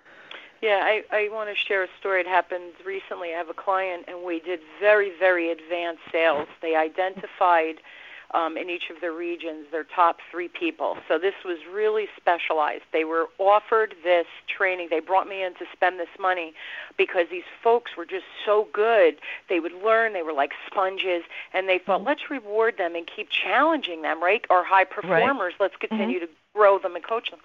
[0.61, 2.21] Yeah, I, I want to share a story.
[2.21, 3.33] It happened recently.
[3.33, 6.49] I have a client, and we did very, very advanced sales.
[6.61, 7.77] They identified
[8.33, 10.99] um, in each of the regions their top three people.
[11.09, 12.85] So this was really specialized.
[12.93, 14.89] They were offered this training.
[14.91, 16.55] They brought me in to spend this money
[16.97, 19.17] because these folks were just so good.
[19.49, 20.13] They would learn.
[20.13, 21.23] They were like sponges,
[21.53, 22.09] and they thought, mm-hmm.
[22.09, 24.45] let's reward them and keep challenging them, right?
[24.51, 25.55] Our high performers.
[25.59, 25.71] Right.
[25.71, 26.27] Let's continue mm-hmm.
[26.27, 27.41] to grow them and coach them.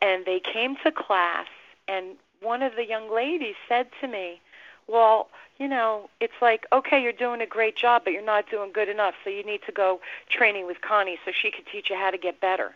[0.00, 1.46] And they came to class
[1.88, 4.40] and one of the young ladies said to me,
[4.88, 5.28] well,
[5.58, 8.88] you know, it's like, okay, you're doing a great job, but you're not doing good
[8.88, 12.10] enough, so you need to go training with Connie so she could teach you how
[12.10, 12.74] to get better.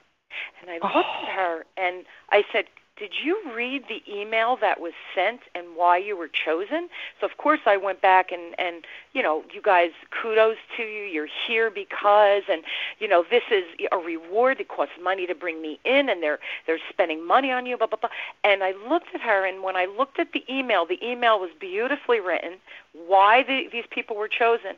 [0.60, 1.26] And I looked oh.
[1.26, 2.64] at her and I said,
[2.99, 6.88] did you read the email that was sent and why you were chosen?
[7.20, 11.05] So of course I went back and and you know, you guys kudos to you.
[11.05, 12.62] You're here because and
[12.99, 14.61] you know, this is a reward.
[14.61, 17.86] It costs money to bring me in and they're they're spending money on you, blah
[17.86, 18.11] blah blah.
[18.45, 21.51] And I looked at her and when I looked at the email, the email was
[21.59, 22.59] beautifully written,
[22.93, 24.72] why the, these people were chosen.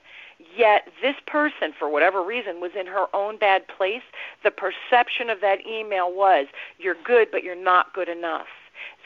[0.56, 4.02] Yet this person, for whatever reason, was in her own bad place.
[4.42, 6.46] The perception of that email was,
[6.78, 8.46] you're good, but you're not good enough.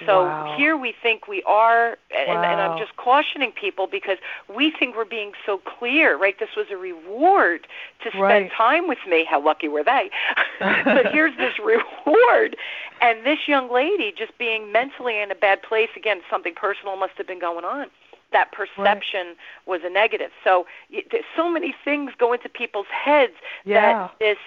[0.07, 0.55] So wow.
[0.57, 2.43] here we think we are, and, wow.
[2.43, 4.19] and I'm just cautioning people because
[4.49, 6.39] we think we're being so clear, right?
[6.39, 7.67] This was a reward
[8.05, 8.53] to spend right.
[8.53, 9.25] time with me.
[9.29, 10.11] How lucky were they?
[10.61, 12.57] but here's this reward.
[13.01, 17.15] And this young lady just being mentally in a bad place, again, something personal must
[17.17, 17.89] have been going on
[18.33, 19.37] that perception right.
[19.67, 20.31] was a negative.
[20.45, 24.09] So there's so many things go into people's heads yeah.
[24.09, 24.39] that this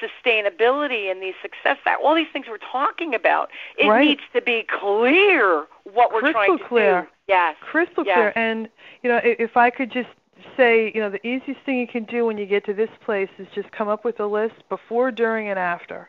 [0.00, 4.06] sustainability and these success that all these things we're talking about it right.
[4.06, 6.68] needs to be clear what we're Crystal trying to do.
[6.68, 7.02] Crystal clear.
[7.02, 8.14] do yes Crystal yes.
[8.16, 8.32] clear.
[8.36, 8.68] And
[9.02, 10.08] you know, if I could just
[10.56, 13.28] say, you know, the easiest thing you can do when you get to this place
[13.38, 16.08] is just come up with a list before, during, and after.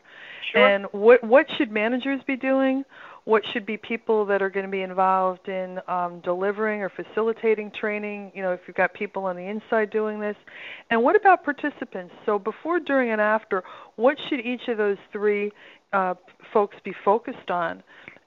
[0.52, 0.66] Sure.
[0.66, 2.84] And what what should managers be doing?
[3.24, 7.70] What should be people that are going to be involved in um, delivering or facilitating
[7.70, 10.36] training, you know, if you've got people on the inside doing this.
[10.90, 12.12] And what about participants?
[12.26, 13.62] So before, during, and after,
[13.96, 15.52] what should each of those three
[15.92, 16.14] uh,
[16.52, 17.82] folks be focused on?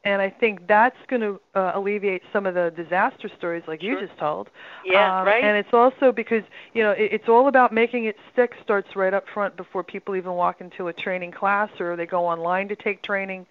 [0.05, 3.99] And I think that's going to uh, alleviate some of the disaster stories like sure.
[3.99, 4.49] you just told.
[4.85, 5.43] Yeah, um, right.
[5.43, 6.43] And it's also because
[6.73, 8.53] you know it, it's all about making it stick.
[8.63, 12.25] Starts right up front before people even walk into a training class or they go
[12.25, 13.47] online to take training.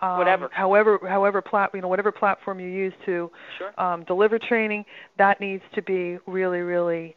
[0.00, 0.48] Um, whatever.
[0.52, 3.72] However, however, plat you know whatever platform you use to sure.
[3.78, 4.86] um, deliver training,
[5.18, 7.16] that needs to be really, really,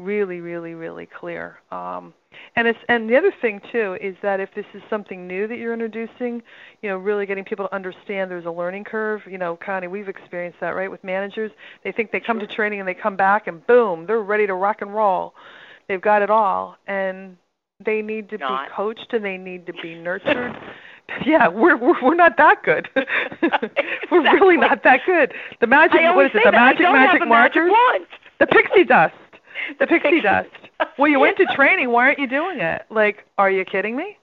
[0.00, 1.60] really, really, really clear.
[1.70, 2.14] Um,
[2.56, 5.56] and it's and the other thing too is that if this is something new that
[5.56, 6.42] you're introducing,
[6.82, 9.22] you know, really getting people to understand there's a learning curve.
[9.28, 10.90] You know, Connie, we've experienced that, right?
[10.90, 11.50] With managers,
[11.84, 14.54] they think they come to training and they come back and boom, they're ready to
[14.54, 15.34] rock and roll.
[15.88, 17.36] They've got it all, and
[17.84, 18.68] they need to not.
[18.68, 20.56] be coached and they need to be nurtured.
[21.26, 22.88] yeah, we're, we're we're not that good.
[24.10, 25.34] we're really not that good.
[25.60, 26.42] The magic, what is it?
[26.44, 27.72] The magic magic markers.
[27.90, 28.08] Magic.
[28.38, 29.14] The pixie dust.
[29.78, 30.48] The pixie dust.
[30.98, 31.22] Well, you Yeah.
[31.22, 31.90] went to training.
[31.90, 32.82] Why aren't you doing it?
[32.90, 34.16] Like, are you kidding me?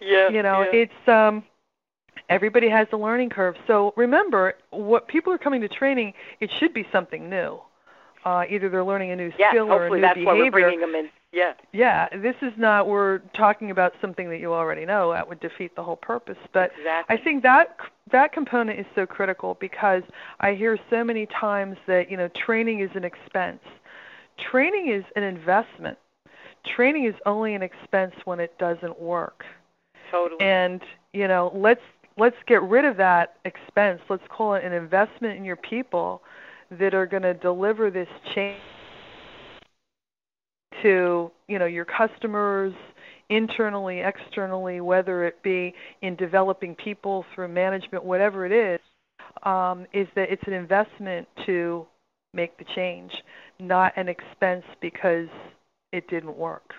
[0.00, 0.28] Yeah.
[0.28, 0.80] You know, yeah.
[0.82, 1.42] it's um
[2.28, 3.56] everybody has a learning curve.
[3.66, 7.60] So remember, what people are coming to training, it should be something new.
[8.24, 10.34] Uh, either they're learning a new yeah, skill or a hopefully new that's behavior.
[10.34, 11.08] why we're bringing them in.
[11.32, 11.52] Yeah.
[11.72, 15.12] Yeah, this is not we're talking about something that you already know.
[15.12, 16.38] That would defeat the whole purpose.
[16.52, 17.16] But Exactly.
[17.16, 17.76] I think that
[18.10, 20.02] that component is so critical because
[20.40, 23.60] I hear so many times that you know training is an expense.
[24.50, 25.98] Training is an investment.
[26.76, 29.44] Training is only an expense when it doesn't work.
[30.10, 30.40] Totally.
[30.40, 30.80] And
[31.12, 31.80] you know, let's
[32.16, 34.00] let's get rid of that expense.
[34.08, 36.22] Let's call it an investment in your people
[36.70, 38.60] that are going to deliver this change
[40.82, 42.72] to you know your customers
[43.30, 48.80] internally, externally, whether it be in developing people through management, whatever it is,
[49.42, 51.86] um, is that it's an investment to
[52.34, 53.12] make the change,
[53.58, 55.28] not an expense because
[55.92, 56.74] it didn't work.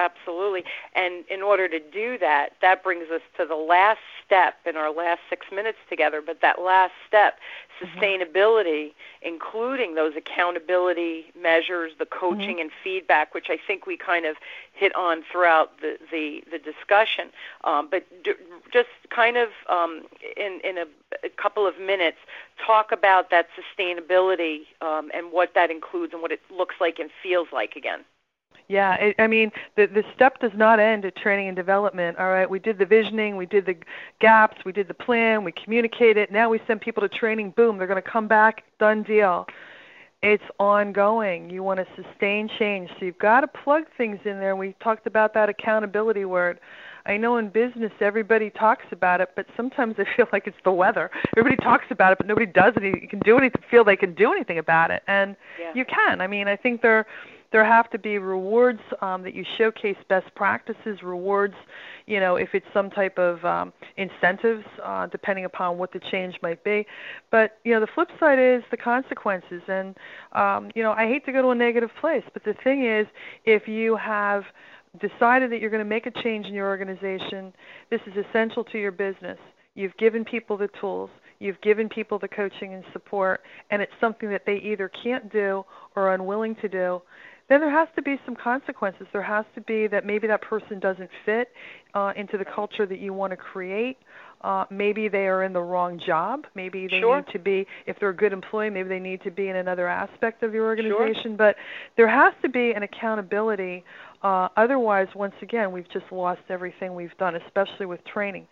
[0.00, 0.64] Absolutely.
[0.94, 4.90] And in order to do that, that brings us to the last step in our
[4.90, 6.22] last six minutes together.
[6.24, 7.38] But that last step,
[7.82, 14.36] sustainability, including those accountability measures, the coaching and feedback, which I think we kind of
[14.72, 17.28] hit on throughout the, the, the discussion.
[17.64, 18.32] Um, but d-
[18.72, 20.86] just kind of um, in, in a,
[21.24, 22.18] a couple of minutes,
[22.64, 27.10] talk about that sustainability um, and what that includes and what it looks like and
[27.22, 28.00] feels like again.
[28.70, 32.18] Yeah, it, I mean, the the step does not end at training and development.
[32.18, 33.74] All right, we did the visioning, we did the
[34.20, 36.30] gaps, we did the plan, we communicated.
[36.30, 37.50] Now we send people to training.
[37.56, 38.62] Boom, they're going to come back.
[38.78, 39.44] Done deal.
[40.22, 41.50] It's ongoing.
[41.50, 44.54] You want to sustain change, so you've got to plug things in there.
[44.54, 46.60] We talked about that accountability word.
[47.06, 50.70] I know in business everybody talks about it, but sometimes I feel like it's the
[50.70, 51.10] weather.
[51.36, 53.02] Everybody talks about it, but nobody does anything.
[53.02, 55.72] You can do anything, feel they can do anything about it, and Yeah.
[55.74, 56.20] you can.
[56.20, 57.04] I mean, I think there
[57.52, 61.54] there have to be rewards um, that you showcase best practices, rewards,
[62.06, 66.36] you know, if it's some type of um, incentives, uh, depending upon what the change
[66.42, 66.86] might be.
[67.30, 69.96] But you know, the flip side is the consequences, and
[70.32, 73.06] um, you know, I hate to go to a negative place, but the thing is,
[73.44, 74.44] if you have
[75.00, 77.52] decided that you're going to make a change in your organization,
[77.90, 79.38] this is essential to your business.
[79.74, 84.28] You've given people the tools, you've given people the coaching and support, and it's something
[84.30, 87.00] that they either can't do or are unwilling to do,
[87.50, 89.08] then there has to be some consequences.
[89.12, 91.48] There has to be that maybe that person doesn't fit
[91.94, 93.98] uh, into the culture that you want to create.
[94.42, 96.46] Uh, maybe they are in the wrong job.
[96.54, 97.16] Maybe they Sure.
[97.16, 99.88] need to be, if they're a good employee, maybe they need to be in another
[99.88, 101.34] aspect of your organization.
[101.36, 101.56] But
[101.96, 103.84] there has to be an accountability.
[104.22, 108.46] Uh, otherwise, once again, we've just lost everything we've done, especially with training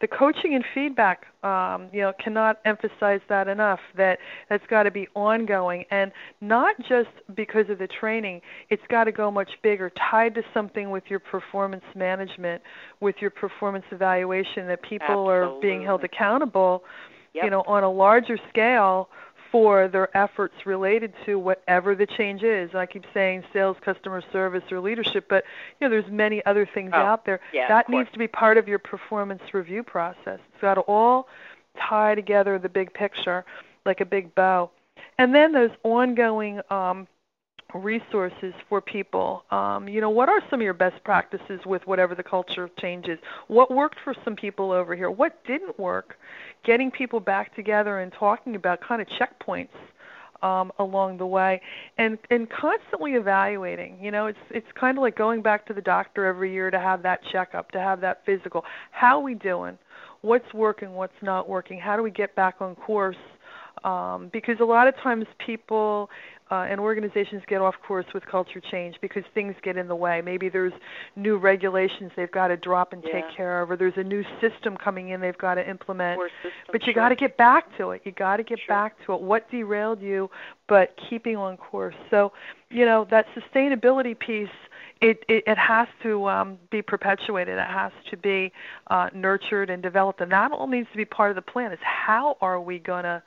[0.00, 4.90] the coaching and feedback um, you know cannot emphasize that enough that that's got to
[4.90, 8.40] be ongoing and not just because of the training
[8.70, 12.62] it's got to go much bigger tied to something with your performance management
[13.00, 16.82] with your performance evaluation that people are being held accountable
[17.32, 17.44] Yep.
[17.44, 19.08] you know on a larger scale
[19.50, 22.74] for their efforts related to whatever the change is.
[22.74, 25.44] I keep saying sales, customer service, or leadership, but
[25.80, 27.40] you know there's many other things Oh, out there.
[27.52, 30.38] yeah, that needs to be part of your performance review process.
[30.52, 31.28] It's got to all
[31.78, 33.44] tie together the big picture
[33.84, 34.70] like a big bow.
[35.18, 37.06] And then those ongoing um,
[37.74, 39.44] resources for people.
[39.50, 43.18] Um, you know, what are some of your best practices with whatever the culture changes?
[43.48, 45.10] What worked for some people over here?
[45.10, 46.16] What didn't work?
[46.64, 49.68] Getting people back together and talking about kind of checkpoints
[50.42, 51.60] um, along the way,
[51.98, 53.98] and and constantly evaluating.
[54.02, 56.78] You know, it's it's kind of like going back to the doctor every year to
[56.78, 58.64] have that checkup, to have that physical.
[58.90, 59.78] How are we doing?
[60.22, 60.94] What's working?
[60.94, 61.78] What's not working?
[61.78, 63.16] How do we get back on course?
[63.84, 66.10] Um, because a lot of times people
[66.50, 70.20] uh, and organizations get off course with culture change because things get in the way.
[70.20, 70.72] Maybe there's
[71.14, 73.12] new regulations they've got to drop and Yeah.
[73.12, 76.20] take care of, or there's a new system coming in they've got to implement.
[76.42, 77.02] System, But you sure.
[77.02, 78.02] got to get back to it.
[78.04, 78.74] You got to get Sure.
[78.74, 79.20] back to it.
[79.20, 80.30] What derailed you,
[80.66, 81.94] but keeping on course.
[82.10, 82.32] So,
[82.70, 84.48] you know, that sustainability piece,
[85.00, 87.58] it it, it has to um, be perpetuated.
[87.58, 88.52] It has to be
[88.88, 91.72] uh, nurtured and developed, and that all needs to be part of the plan.
[91.72, 93.22] Is how are we going to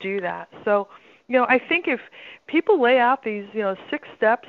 [0.00, 0.48] do that?
[0.64, 0.88] So,
[1.28, 2.00] you know, I think if
[2.46, 4.48] people lay out these, you know, six steps,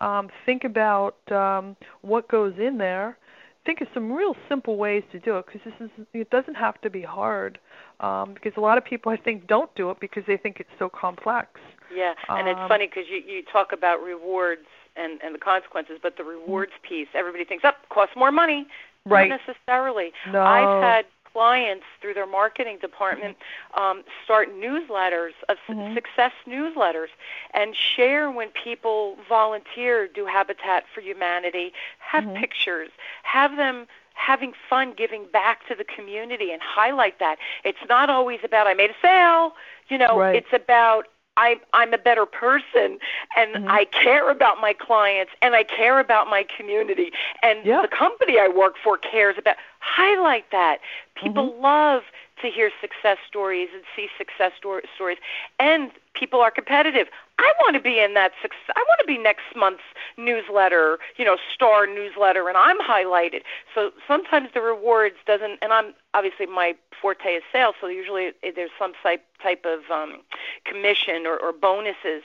[0.00, 3.18] um, think about um, what goes in there
[3.64, 6.80] think of some real simple ways to do it because this is it doesn't have
[6.80, 7.58] to be hard
[8.00, 10.70] um, because a lot of people I think don't do it because they think it's
[10.78, 11.60] so complex.
[11.94, 14.66] Yeah, and it's Um, funny because you you talk about rewards
[14.96, 18.66] and and the consequences, but the rewards piece, everybody thinks, up costs more money.
[19.04, 19.28] Right.
[19.28, 20.12] Not necessarily.
[20.30, 20.42] No.
[20.42, 23.36] I've had clients through their marketing department
[23.74, 25.94] um, start newsletters of s Mhm.
[25.94, 27.08] success newsletters
[27.54, 32.34] and share when people volunteer, do Habitat for Humanity, have Mhm.
[32.34, 32.90] pictures,
[33.22, 37.38] have them having fun giving back to the community and highlight that.
[37.64, 39.56] It's not always about I made a sale,
[39.88, 40.36] you know, Right.
[40.36, 42.98] it's about I, I'm a better person
[43.36, 43.68] and Mhm.
[43.68, 47.12] I care about my clients and I care about my community
[47.42, 47.80] and Yeah.
[47.82, 50.80] the company I work for cares about highlight that.
[51.14, 51.62] People Mm-hmm.
[51.62, 52.02] love
[52.42, 55.18] to hear success stories and see success sto- stories
[55.58, 57.08] and people are competitive.
[57.38, 59.82] I want to be in that success I want to be next month's
[60.16, 63.42] newsletter, you know, star newsletter and I'm highlighted.
[63.74, 68.70] So sometimes the rewards doesn't and I'm obviously my forte is sales, so usually there's
[68.78, 70.20] some type type of um,
[70.64, 72.22] commission or, or bonuses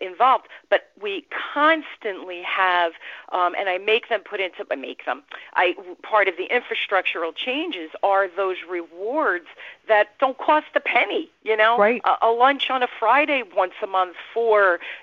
[0.00, 0.46] involved.
[0.70, 2.92] But we constantly have,
[3.32, 5.22] um, and I make them put into, I make them.
[5.54, 9.46] I part of the infrastructural changes are those rewards
[9.88, 11.30] that don't cost a penny.
[11.42, 12.00] You know, Right.
[12.04, 13.50] a, a lunch on a Friday once
[13.82, 14.56] a month for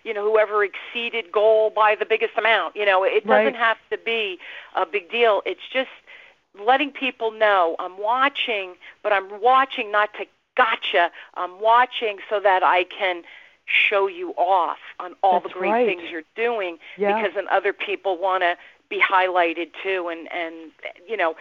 [0.03, 2.75] you know whoever exceeded goal by the biggest amount.
[2.75, 4.39] You know, it doesn't have to be
[4.75, 5.41] a big deal.
[5.45, 5.89] It's just
[6.59, 11.11] letting people know I'm watching, but I'm watching not to gotcha.
[11.35, 13.23] I'm watching so that I can
[13.65, 15.85] show you off on all That's the great right.
[15.87, 17.15] things you're doing Yeah.
[17.15, 18.57] because then other people want to
[18.89, 20.71] be highlighted too and and
[21.07, 21.35] you know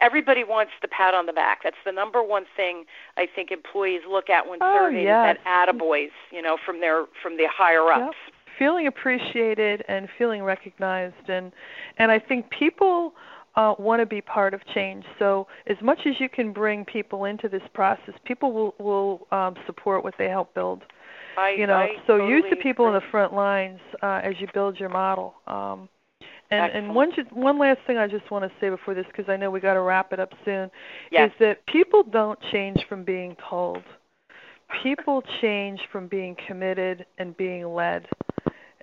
[0.00, 2.84] everybody wants the pat on the back that's the number one thing
[3.16, 5.36] i think employees look at when Oh, surveyed yes.
[5.44, 8.34] that attaboys you know from their from the higher ups Yep.
[8.58, 11.52] Feeling appreciated and feeling recognized, and
[11.98, 13.12] and I think people
[13.54, 15.04] uh, want to be part of change.
[15.18, 19.56] So as much as you can bring people into this process, people will will um,
[19.66, 20.84] support what they help build.
[21.36, 24.34] I, you know, I so use the totally people in the front lines uh, as
[24.40, 25.34] you build your model.
[25.46, 25.90] Um,
[26.50, 26.86] and Excellent.
[26.86, 29.36] and one ju- one last thing I just want to say before this, because I
[29.36, 30.70] know we got to wrap it up soon,
[31.10, 31.30] Yes.
[31.30, 33.82] is that people don't change from being told.
[34.82, 38.06] People change from being committed and being led.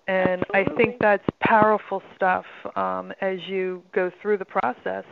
[0.07, 2.45] And I think that's powerful stuff
[2.75, 5.05] um, as you go through the process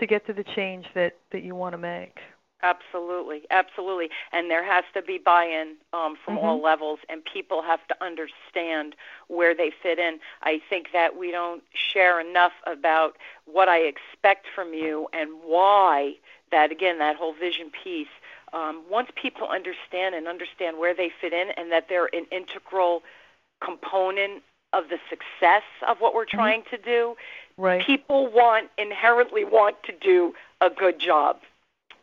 [0.00, 2.16] to get to the change that, that you want to make.
[2.62, 6.62] Absolutely, absolutely, and there has to be buy-in um, from all Mhm.
[6.62, 8.94] levels, and people have to understand
[9.26, 10.20] where they fit in.
[10.42, 16.16] I think that we don't share enough about what I expect from you and why.
[16.50, 18.08] That again, that whole vision piece.
[18.52, 23.02] Um, once people understand and understand where they fit in, and that they're an integral
[23.60, 27.16] component of the success of what we're trying to do,
[27.56, 27.82] Right.
[27.84, 31.40] people want inherently want to do a good job.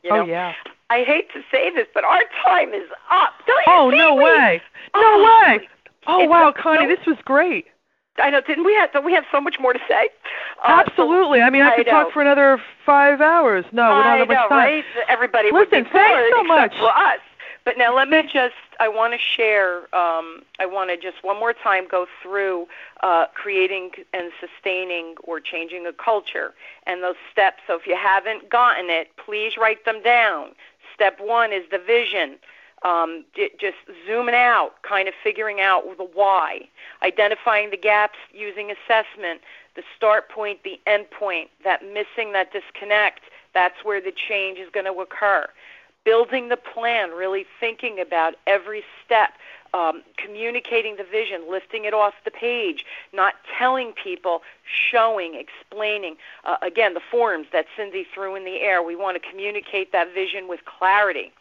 [0.04, 0.22] You know?
[0.22, 0.54] oh yeah.
[0.90, 3.34] I hate to say this, but our time is up.
[3.46, 4.62] Don't you Oh no we- way.
[4.96, 5.68] No Oh, way.
[6.08, 7.66] Oh it's wow, a- Connie, no- this was great.
[8.22, 8.42] I know.
[8.42, 8.92] Didn't we have?
[8.92, 10.10] Don't we have so much more to say?
[10.66, 11.42] Uh, so- Absolutely.
[11.42, 13.64] I mean, I could talk for another five hours.
[13.72, 14.58] No, we don't have much time.
[14.58, 14.84] right?
[15.08, 16.74] Everybody Listen, thanks so much.
[16.80, 17.20] for us.
[17.70, 18.56] But now let me just.
[18.80, 19.82] I want to share.
[19.96, 22.68] Um, I want to just one more time go through
[23.04, 26.56] uh, creating and sustaining or changing a culture
[26.88, 27.58] and those steps.
[27.68, 30.56] So if you haven't gotten it, please write them down.
[30.96, 32.38] Step one is the vision.
[32.82, 36.68] Um, just zooming out, kind of figuring out the why,
[37.04, 39.42] identifying the gaps using assessment,
[39.76, 43.22] the start point, the end point, that missing, that disconnect,
[43.54, 45.46] that's where the change is going to occur.
[46.06, 49.34] Building the plan, really thinking about every step,
[49.74, 56.16] um, communicating the vision, lifting it off the page, not telling people, showing, explaining.
[56.46, 60.14] Uh, again, the forms that Cindy threw in the air, we want to communicate that
[60.14, 61.32] vision with clarity.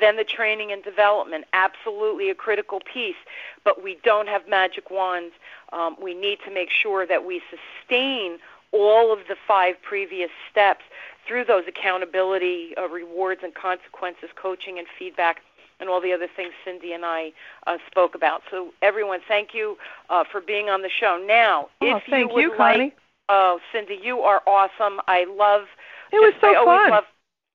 [0.00, 3.16] Then the training and development, absolutely a critical piece,
[3.64, 5.34] but we don't have magic wands.
[5.72, 8.38] Um, we need to make sure that we sustain
[8.72, 10.82] all of the five previous steps
[11.26, 15.42] through those accountability uh, rewards and consequences, coaching and feedback
[15.80, 17.32] and all the other things Cindy and I
[17.66, 18.42] uh, spoke about.
[18.50, 19.76] So everyone, thank you
[20.10, 21.22] uh, for being on the show.
[21.26, 22.92] Now, oh, if thank you would you, like, Connie.
[23.28, 25.00] oh Cindy, you are awesome.
[25.06, 25.64] I love.
[26.12, 26.90] It was so I always fun.
[26.90, 27.04] Love,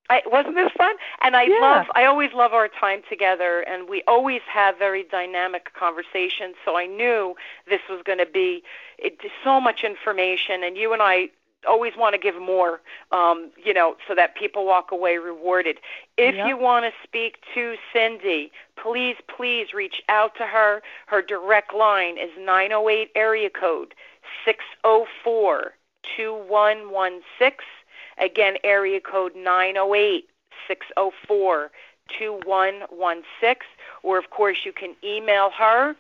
[0.10, 0.96] I, wasn't this fun?
[1.22, 1.60] And I Yeah.
[1.62, 6.56] love, I always love our time together, and we always have very dynamic conversations.
[6.66, 7.36] So I knew
[7.68, 8.64] this was going to be
[8.98, 11.30] it, so much information, and you and I
[11.68, 12.82] always want to give more,
[13.12, 15.80] um, you know, so that people walk away rewarded.
[16.18, 16.48] If Yep.
[16.48, 20.82] you want to speak to Cindy, please, please reach out to her.
[21.08, 23.94] Her direct line is 908 area code
[24.46, 25.74] 604
[26.16, 27.66] 2116.
[28.18, 30.30] Again, area code 908
[30.68, 31.72] 604
[32.18, 33.56] 2116.
[34.04, 35.96] Or, of course, you can email her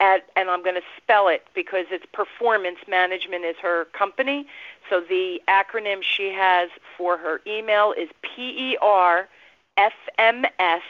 [0.00, 4.46] at, and I'm going to spell it because it's Performance Management is her company.
[4.90, 9.28] So the acronym she has for her email is P E R
[9.76, 10.82] F M S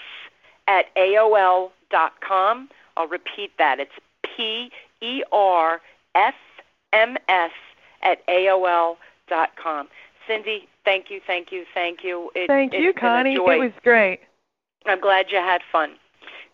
[0.67, 2.69] at AOL dot com.
[2.97, 3.81] I'll repeat that.
[3.81, 3.93] It's
[4.23, 4.71] P
[5.01, 5.81] E R
[6.15, 6.35] F
[6.93, 7.53] M S
[8.03, 8.97] at AOL
[9.29, 9.89] dot com.
[10.27, 12.31] Cindy, thank you, thank you, thank you.
[12.35, 13.35] It, Thank it's you, Connie.
[13.35, 14.21] It was great.
[14.87, 15.91] I'm glad you had fun.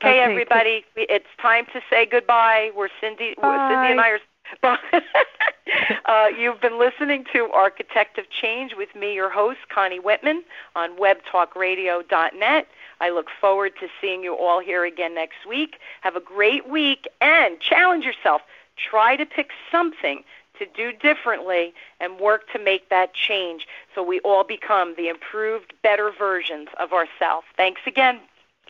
[0.03, 2.71] Okay, Okay, everybody, it's time to say goodbye.
[2.75, 3.35] We're Cindy.
[3.41, 4.21] we're- Cindy and I are.
[4.63, 10.43] uh, you've been listening to Architect of Change with me, your host, Connie Whitman,
[10.75, 12.67] on WebTalkRadio.net.
[13.01, 15.77] I look forward to seeing you all here again next week.
[16.03, 18.43] Have a great week and challenge yourself.
[18.77, 20.23] Try to pick something
[20.59, 25.73] to do differently and work to make that change so we all become the improved,
[25.83, 27.47] better versions of ourselves.
[27.57, 28.21] Thanks again.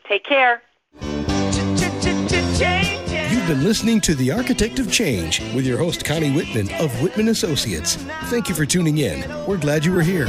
[0.07, 0.61] Take care.
[1.01, 2.90] You've
[3.51, 7.97] been listening to The Architect of Change with your host, Connie Whitman of Whitman Associates.
[8.27, 9.29] Thank you for tuning in.
[9.45, 10.25] We're glad you were here.